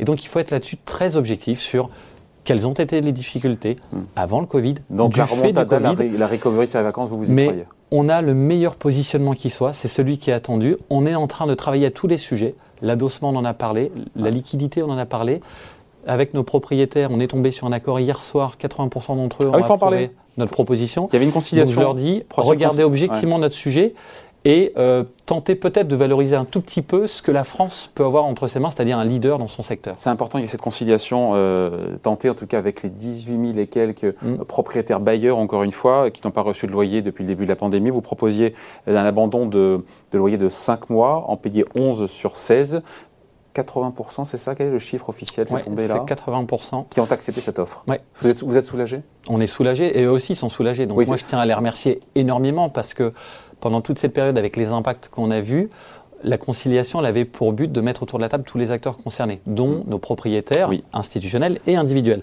Et 0.00 0.04
donc 0.04 0.24
il 0.24 0.28
faut 0.28 0.40
être 0.40 0.50
là-dessus 0.50 0.78
très 0.84 1.14
objectif 1.14 1.60
sur 1.60 1.90
quelles 2.44 2.66
ont 2.66 2.72
été 2.72 3.00
les 3.02 3.12
difficultés 3.12 3.76
avant 4.16 4.40
le 4.40 4.46
Covid, 4.46 4.74
Hmm. 4.90 4.96
Donc 4.96 5.12
du 5.12 5.20
la 5.20 5.26
fait 5.26 5.52
du 5.52 5.58
la, 5.58 5.64
Covid. 5.64 5.94
ré- 5.94 6.08
la 6.18 6.26
recovery 6.26 6.66
de 6.66 6.76
et 6.76 6.82
Vacances, 6.82 7.08
vous 7.08 7.18
vous 7.18 7.30
y 7.30 7.34
Mais 7.34 7.44
croyez? 7.46 7.64
On 7.92 8.08
a 8.08 8.22
le 8.22 8.34
meilleur 8.34 8.74
positionnement 8.74 9.34
qui 9.34 9.50
soit, 9.50 9.72
c'est 9.74 9.86
celui 9.86 10.18
qui 10.18 10.30
est 10.30 10.32
attendu. 10.32 10.76
On 10.90 11.06
est 11.06 11.14
en 11.14 11.26
train 11.28 11.46
de 11.46 11.54
travailler 11.54 11.86
à 11.86 11.90
tous 11.90 12.06
les 12.08 12.16
sujets. 12.16 12.54
L'adossement, 12.80 13.28
on 13.28 13.36
en 13.36 13.44
a 13.44 13.52
parlé. 13.54 13.92
La 14.16 14.30
liquidité, 14.30 14.82
on 14.82 14.90
en 14.90 14.98
a 14.98 15.06
parlé. 15.06 15.40
Avec 16.06 16.34
nos 16.34 16.42
propriétaires, 16.42 17.10
on 17.12 17.20
est 17.20 17.28
tombé 17.28 17.50
sur 17.52 17.66
un 17.66 17.72
accord 17.72 18.00
hier 18.00 18.20
soir. 18.20 18.56
80% 18.60 19.16
d'entre 19.16 19.44
eux 19.44 19.50
Ah, 19.52 19.56
ont 19.56 19.58
il 19.58 19.64
faut 19.64 19.72
en 19.72 19.74
approuvé 19.76 19.78
parler. 19.78 20.10
notre 20.38 20.50
proposition. 20.52 21.06
Il 21.10 21.12
y 21.12 21.16
avait 21.16 21.24
une 21.26 21.30
Donc 21.30 21.34
conciliation 21.34 21.74
je 21.74 21.80
leur 21.80 21.94
dis, 21.94 22.24
regardez 22.34 22.82
objectivement 22.82 23.38
notre 23.38 23.54
sujet 23.54 23.94
et 24.44 24.72
euh, 24.76 25.04
tentez 25.26 25.54
peut-être 25.54 25.88
de 25.88 25.96
valoriser 25.96 26.36
un 26.36 26.44
tout 26.44 26.60
petit 26.60 26.82
peu 26.82 27.06
ce 27.06 27.22
que 27.22 27.30
la 27.30 27.44
France 27.44 27.90
peut 27.94 28.04
avoir 28.04 28.24
entre 28.24 28.48
ses 28.48 28.58
mains, 28.60 28.70
c'est-à-dire 28.70 28.98
un 28.98 29.04
leader 29.04 29.38
dans 29.38 29.48
son 29.48 29.62
secteur. 29.62 29.94
C'est 29.98 30.10
important 30.10 30.38
qu'il 30.38 30.44
y 30.44 30.48
ait 30.48 30.50
cette 30.50 30.62
conciliation 30.62 31.32
euh, 31.34 31.96
tentée, 32.02 32.30
en 32.30 32.34
tout 32.34 32.46
cas 32.46 32.58
avec 32.58 32.82
les 32.82 32.88
18 32.88 33.52
000 33.52 33.58
et 33.58 33.66
quelques 33.66 34.12
Mm. 34.22 34.44
propriétaires 34.44 35.00
bailleurs, 35.00 35.38
encore 35.38 35.62
une 35.62 35.72
fois, 35.72 36.10
qui 36.10 36.20
n'ont 36.24 36.30
pas 36.30 36.42
reçu 36.42 36.66
de 36.66 36.72
loyer 36.72 37.02
depuis 37.02 37.22
le 37.24 37.28
début 37.28 37.44
de 37.44 37.48
la 37.48 37.56
pandémie. 37.56 37.90
Vous 37.90 38.00
proposiez 38.00 38.54
euh, 38.88 38.96
un 38.96 39.04
abandon 39.04 39.46
de, 39.46 39.84
de 40.12 40.18
loyer 40.18 40.36
de 40.36 40.48
5 40.48 40.90
mois, 40.90 41.24
en 41.28 41.36
payer 41.36 41.64
11 41.74 42.10
sur 42.10 42.36
16. 42.36 42.82
80%, 43.54 44.24
c'est 44.24 44.36
ça 44.36 44.54
Quel 44.54 44.68
est 44.68 44.70
le 44.70 44.78
chiffre 44.78 45.08
officiel 45.08 45.46
C'est 45.48 45.54
Ouais, 45.54 45.62
tombé 45.62 45.86
c'est 45.86 45.94
là 45.94 46.04
80%. 46.06 46.88
Qui 46.88 47.00
ont 47.00 47.04
accepté 47.10 47.40
cette 47.40 47.58
offre. 47.58 47.84
Ouais. 47.86 48.00
Vous 48.20 48.28
êtes, 48.28 48.42
vous 48.42 48.56
êtes 48.56 48.64
soulagé 48.64 49.00
on 49.28 49.40
est 49.40 49.46
soulagés 49.46 49.98
et 49.98 50.04
eux 50.04 50.10
aussi 50.10 50.34
sont 50.34 50.48
soulagés. 50.48 50.86
Donc 50.86 50.98
Oui, 50.98 51.06
moi, 51.06 51.16
je 51.16 51.24
tiens 51.24 51.38
à 51.38 51.46
les 51.46 51.54
remercier 51.54 52.00
énormément 52.14 52.68
parce 52.68 52.94
que 52.94 53.12
pendant 53.60 53.80
toute 53.80 53.98
cette 53.98 54.12
période, 54.12 54.36
avec 54.38 54.56
les 54.56 54.68
impacts 54.68 55.08
qu'on 55.08 55.30
a 55.30 55.40
vus, 55.40 55.70
la 56.24 56.38
conciliation, 56.38 57.00
elle 57.00 57.06
avait 57.06 57.24
pour 57.24 57.52
but 57.52 57.70
de 57.70 57.80
mettre 57.80 58.02
autour 58.02 58.18
de 58.18 58.22
la 58.24 58.28
table 58.28 58.44
tous 58.44 58.58
les 58.58 58.70
acteurs 58.72 58.96
concernés, 58.96 59.40
dont 59.46 59.84
nos 59.86 59.98
propriétaires 59.98 60.68
Oui. 60.68 60.82
institutionnels 60.92 61.60
et 61.66 61.76
individuels. 61.76 62.22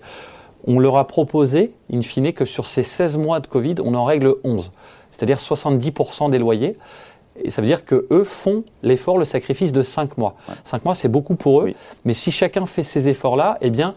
On 0.68 0.80
leur 0.80 0.98
a 0.98 1.08
proposé, 1.08 1.74
in 1.94 2.02
fine, 2.02 2.34
que 2.34 2.44
sur 2.46 2.66
ces 2.66 2.84
16 2.84 3.18
mois 3.18 3.40
de 3.40 3.48
Covid, 3.48 3.76
on 3.84 3.94
en 3.96 4.04
règle 4.04 4.36
11, 4.44 4.72
c'est-à-dire 5.12 5.38
70% 5.40 6.30
des 6.30 6.38
loyers. 6.38 6.78
Et 7.44 7.50
ça 7.52 7.62
veut 7.62 7.68
dire 7.68 7.86
que 7.86 8.08
eux 8.12 8.24
font 8.24 8.64
l'effort, 8.84 9.18
le 9.18 9.26
sacrifice 9.26 9.72
de 9.72 9.84
5 9.84 10.18
mois. 10.18 10.36
5 10.66 10.86
mois, 10.86 10.96
c'est 10.96 11.08
beaucoup 11.10 11.36
pour 11.36 11.62
eux. 11.62 11.66
Oui. 11.66 11.76
Mais 12.06 12.14
si 12.14 12.32
chacun 12.32 12.66
fait 12.66 12.84
ces 12.84 13.08
efforts-là, 13.10 13.58
eh 13.62 13.70
bien, 13.70 13.96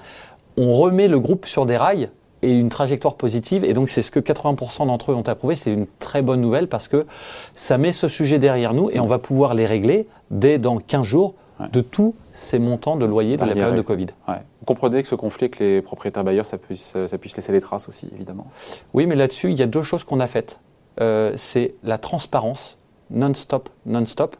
on 0.56 0.72
remet 0.75 1.08
le 1.08 1.18
groupe 1.20 1.46
sur 1.46 1.66
des 1.66 1.76
rails 1.76 2.11
et 2.42 2.52
une 2.52 2.68
trajectoire 2.70 3.14
positive. 3.14 3.64
Et 3.64 3.72
donc, 3.72 3.88
c'est 3.88 4.02
ce 4.02 4.11
que 4.11 4.20
80% 4.20 4.87
d'entre 4.87 5.12
eux 5.12 5.14
ont 5.14 5.22
approuvé. 5.22 5.54
C'est 5.54 5.72
une 5.72 5.87
très 5.99 6.22
bonne 6.22 6.40
nouvelle 6.40 6.68
parce 6.68 6.88
que 6.88 7.06
ça 7.54 7.78
met 7.78 7.92
ce 7.92 8.08
sujet 8.08 8.38
derrière 8.38 8.75
nous 8.75 8.90
et 8.90 8.99
on 9.00 9.06
va 9.06 9.18
pouvoir 9.18 9.54
les 9.54 9.66
régler 9.66 10.08
dès 10.30 10.58
dans 10.58 10.78
15 10.78 11.04
jours 11.06 11.34
Ouais. 11.61 11.66
de 11.70 11.82
tous 11.82 12.14
ces 12.32 12.58
montants 12.58 12.96
de 12.96 13.04
loyer 13.04 13.37
de 13.37 13.44
la 13.44 13.52
période 13.52 13.76
de. 13.76 13.82
Covid. 13.82 14.06
Ouais. 14.26 14.37
Vous 14.61 14.64
comprenez 14.64 15.02
que 15.02 15.06
ce 15.06 15.14
conflit 15.14 15.44
avec 15.44 15.58
les 15.58 15.82
propriétaires 15.82 16.25
bailleurs, 16.25 16.46
ça 16.46 16.56
puisse, 16.56 16.96
ça 17.06 17.18
puisse 17.18 17.37
laisser 17.37 17.52
des 17.52 17.61
traces 17.61 17.90
aussi, 17.90 18.08
évidemment. 18.14 18.46
Oui, 18.94 19.04
mais 19.06 19.14
là-dessus, 19.14 19.50
il 19.50 19.58
y 19.58 19.62
a 19.62 19.66
deux 19.66 19.82
choses 19.82 20.02
qu'on 20.02 20.18
a 20.18 20.26
faites. 20.26 20.61
Euh, 21.00 21.34
c'est 21.37 21.75
la 21.84 21.99
transparence 21.99 22.78
non-stop, 23.12 23.69
non-stop, 23.87 24.37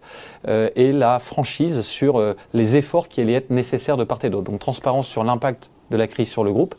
euh, 0.49 0.71
et 0.77 0.93
la 0.93 1.19
franchise 1.19 1.83
sur 1.83 2.19
euh, 2.19 2.35
les 2.55 2.77
efforts 2.77 3.09
qui 3.09 3.21
allaient 3.21 3.35
être 3.35 3.51
nécessaires 3.51 3.97
de 3.97 4.05
part 4.05 4.19
et 4.25 4.31
d'autre. 4.31 4.51
Donc 4.51 4.61
transparence 4.61 5.07
sur 5.07 5.25
l'impact 5.25 5.71
de 5.91 5.97
la 5.97 6.07
crise 6.07 6.29
sur 6.29 6.45
le 6.45 6.53
groupe, 6.53 6.75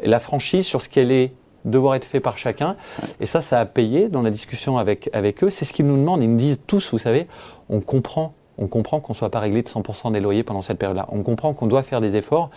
et 0.00 0.08
la 0.08 0.18
franchise 0.18 0.66
sur 0.66 0.82
ce 0.82 0.88
qui 0.88 1.00
allait 1.00 1.32
devoir 1.64 1.96
être 1.96 2.04
fait 2.04 2.20
par 2.20 2.38
chacun. 2.38 2.76
Et 3.20 3.26
ça, 3.26 3.40
ça 3.40 3.58
a 3.58 3.64
payé 3.66 4.08
dans 4.08 4.22
la 4.22 4.30
discussion 4.30 4.78
avec, 4.78 5.10
avec 5.12 5.42
eux. 5.42 5.50
C'est 5.50 5.64
ce 5.64 5.72
qu'ils 5.72 5.86
nous 5.86 5.96
demandent. 5.96 6.22
Ils 6.22 6.30
nous 6.30 6.36
disent 6.36 6.60
tous, 6.66 6.92
vous 6.92 6.98
savez, 6.98 7.26
on 7.68 7.80
comprend 7.80 8.34
on 8.58 8.68
comprend 8.68 9.00
qu'on 9.00 9.12
ne 9.12 9.16
soit 9.16 9.30
pas 9.30 9.40
réglé 9.40 9.62
de 9.62 9.68
100% 9.68 10.12
des 10.12 10.20
loyers 10.20 10.42
pendant 10.42 10.62
cette 10.62 10.78
période-là. 10.78 11.06
On 11.10 11.22
comprend 11.22 11.52
qu'on 11.54 11.66
doit 11.66 11.82
faire 11.82 12.00
des 12.00 12.16
efforts. 12.16 12.50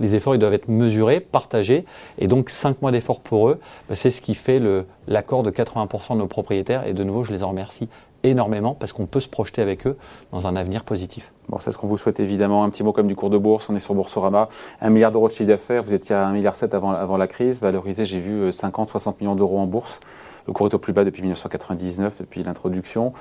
Les 0.00 0.14
efforts, 0.14 0.34
ils 0.34 0.38
doivent 0.38 0.54
être 0.54 0.68
mesurés, 0.68 1.20
partagés. 1.20 1.84
Et 2.18 2.26
donc, 2.26 2.50
5 2.50 2.82
mois 2.82 2.92
d'efforts 2.92 3.20
pour 3.20 3.48
eux, 3.48 3.60
bah, 3.88 3.94
c'est 3.94 4.10
ce 4.10 4.20
qui 4.20 4.34
fait 4.34 4.60
l'accord 5.08 5.42
de 5.42 5.50
80% 5.50 6.14
de 6.14 6.18
nos 6.18 6.26
propriétaires. 6.26 6.86
Et 6.86 6.92
de 6.92 7.04
nouveau, 7.04 7.24
je 7.24 7.32
les 7.32 7.42
en 7.42 7.48
remercie 7.48 7.88
énormément 8.22 8.74
parce 8.74 8.92
qu'on 8.92 9.06
peut 9.06 9.20
se 9.20 9.28
projeter 9.28 9.62
avec 9.62 9.86
eux 9.86 9.96
dans 10.32 10.46
un 10.46 10.56
avenir 10.56 10.84
positif. 10.84 11.32
Bon, 11.48 11.58
c'est 11.58 11.70
ce 11.70 11.78
qu'on 11.78 11.86
vous 11.86 11.96
souhaite 11.96 12.20
évidemment. 12.20 12.64
Un 12.64 12.70
petit 12.70 12.82
mot 12.82 12.92
comme 12.92 13.06
du 13.06 13.14
cours 13.14 13.30
de 13.30 13.38
bourse. 13.38 13.68
On 13.70 13.76
est 13.76 13.80
sur 13.80 13.94
Boursorama. 13.94 14.48
Un 14.80 14.90
milliard 14.90 15.12
d'euros 15.12 15.28
de 15.28 15.32
chiffre 15.32 15.48
d'affaires. 15.48 15.82
Vous 15.82 15.94
étiez 15.94 16.14
à 16.14 16.26
1,7 16.26 16.32
milliard 16.32 16.54
avant, 16.72 16.90
avant 16.90 17.16
la 17.16 17.28
crise. 17.28 17.60
Valorisé, 17.60 18.04
j'ai 18.04 18.20
vu 18.20 18.52
50, 18.52 18.88
euh, 18.88 18.92
60 18.92 19.20
millions 19.20 19.36
d'euros 19.36 19.58
en 19.58 19.66
bourse. 19.66 20.00
Le 20.46 20.52
cours 20.52 20.66
est 20.66 20.74
au 20.74 20.78
plus 20.78 20.92
bas 20.92 21.04
depuis 21.04 21.22
1999, 21.22 22.18
depuis 22.20 22.42
l'introduction. 22.42 23.12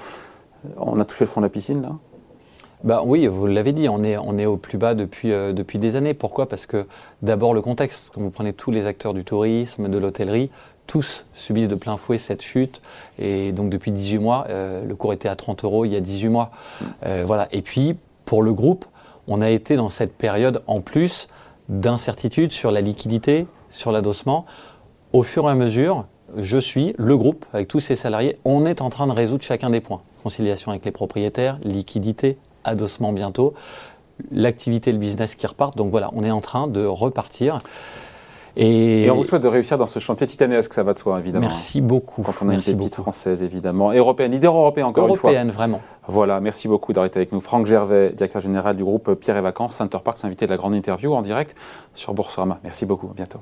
On 0.77 0.99
a 0.99 1.05
touché 1.05 1.25
le 1.25 1.29
fond 1.29 1.41
de 1.41 1.45
la 1.45 1.49
piscine 1.49 1.81
là? 1.81 1.91
Bah 2.85 3.01
oui, 3.03 3.25
vous 3.25 3.47
l'avez 3.47 3.73
dit, 3.73 3.89
on 3.89 4.03
est, 4.03 4.15
on 4.15 4.37
est 4.37 4.45
au 4.45 4.57
plus 4.57 4.77
bas 4.77 4.93
depuis, 4.93 5.31
euh, 5.31 5.53
depuis 5.53 5.79
des 5.79 5.95
années. 5.95 6.13
Pourquoi? 6.13 6.47
Parce 6.47 6.67
que 6.67 6.85
d'abord 7.23 7.55
le 7.55 7.61
contexte. 7.61 8.11
Quand 8.13 8.21
vous 8.21 8.29
prenez 8.29 8.53
tous 8.53 8.69
les 8.69 8.85
acteurs 8.85 9.15
du 9.15 9.23
tourisme, 9.23 9.89
de 9.89 9.97
l'hôtellerie, 9.97 10.51
tous 10.85 11.25
subissent 11.33 11.67
de 11.67 11.73
plein 11.73 11.97
fouet 11.97 12.19
cette 12.19 12.43
chute. 12.43 12.81
Et 13.17 13.51
donc 13.53 13.71
depuis 13.71 13.89
18 13.89 14.19
mois, 14.19 14.45
euh, 14.49 14.85
le 14.85 14.95
cours 14.95 15.13
était 15.13 15.27
à 15.27 15.35
30 15.35 15.63
euros 15.63 15.83
il 15.85 15.93
y 15.93 15.95
a 15.95 15.99
18 15.99 16.29
mois. 16.29 16.51
Euh, 17.07 17.23
voilà. 17.25 17.47
Et 17.51 17.63
puis 17.63 17.95
pour 18.23 18.43
le 18.43 18.53
groupe, 18.53 18.85
on 19.27 19.41
a 19.41 19.49
été 19.49 19.75
dans 19.77 19.89
cette 19.89 20.13
période 20.13 20.61
en 20.67 20.81
plus 20.81 21.27
d'incertitude 21.69 22.51
sur 22.51 22.69
la 22.69 22.81
liquidité, 22.81 23.47
sur 23.71 23.91
l'adossement. 23.91 24.45
Au 25.11 25.23
fur 25.23 25.47
et 25.47 25.51
à 25.51 25.55
mesure, 25.55 26.05
je 26.37 26.59
suis, 26.59 26.93
le 26.99 27.17
groupe, 27.17 27.47
avec 27.51 27.67
tous 27.67 27.79
ses 27.79 27.95
salariés, 27.95 28.37
on 28.45 28.67
est 28.67 28.81
en 28.81 28.91
train 28.91 29.07
de 29.07 29.11
résoudre 29.11 29.43
chacun 29.43 29.71
des 29.71 29.81
points. 29.81 30.01
Conciliation 30.21 30.69
avec 30.69 30.85
les 30.85 30.91
propriétaires, 30.91 31.57
liquidité, 31.63 32.37
adossement 32.65 33.13
bientôt, 33.13 33.53
l'activité, 34.31 34.91
le 34.91 34.97
business 34.97 35.35
qui 35.35 35.47
repartent. 35.47 35.77
Donc 35.77 35.91
voilà, 35.91 36.09
on 36.13 36.23
est 36.23 36.31
en 36.31 36.41
train 36.41 36.67
de 36.67 36.85
repartir. 36.85 37.59
Et, 38.57 39.09
on 39.11 39.15
vous 39.15 39.25
souhaite 39.25 39.41
de 39.41 39.49
réussir 39.49 39.77
dans 39.77 39.85
ce 39.85 39.99
chantier 39.99 40.27
titanesque, 40.27 40.73
ça 40.73 40.83
va 40.83 40.93
de 40.93 40.99
soi, 40.99 41.19
évidemment. 41.19 41.47
Merci 41.47 41.81
beaucoup. 41.81 42.21
Quand 42.21 42.33
on 42.41 42.47
a 42.47 42.53
une 42.53 42.61
pépite 42.61 42.95
française, 42.95 43.43
évidemment. 43.43 43.91
européenne, 43.91 44.31
leader 44.31 44.55
européen 44.55 44.87
encore 44.87 45.07
une 45.09 45.17
fois. 45.17 45.31
Européenne, 45.31 45.51
vraiment. 45.51 45.81
Voilà, 46.07 46.39
merci 46.39 46.67
beaucoup 46.67 46.91
été 46.91 47.01
avec 47.01 47.33
nous. 47.33 47.41
Franck 47.41 47.65
Gervais, 47.65 48.11
directeur 48.11 48.41
général 48.41 48.77
du 48.77 48.83
groupe 48.83 49.13
Pierre 49.15 49.37
et 49.37 49.41
Vacances, 49.41 49.75
Center 49.75 49.97
Parks, 50.01 50.23
invité 50.23 50.45
de 50.45 50.51
la 50.51 50.57
grande 50.57 50.75
interview 50.75 51.13
en 51.13 51.21
direct 51.21 51.55
sur 51.95 52.13
Boursorama. 52.13 52.59
Merci 52.63 52.85
beaucoup, 52.85 53.07
à 53.07 53.13
bientôt. 53.13 53.39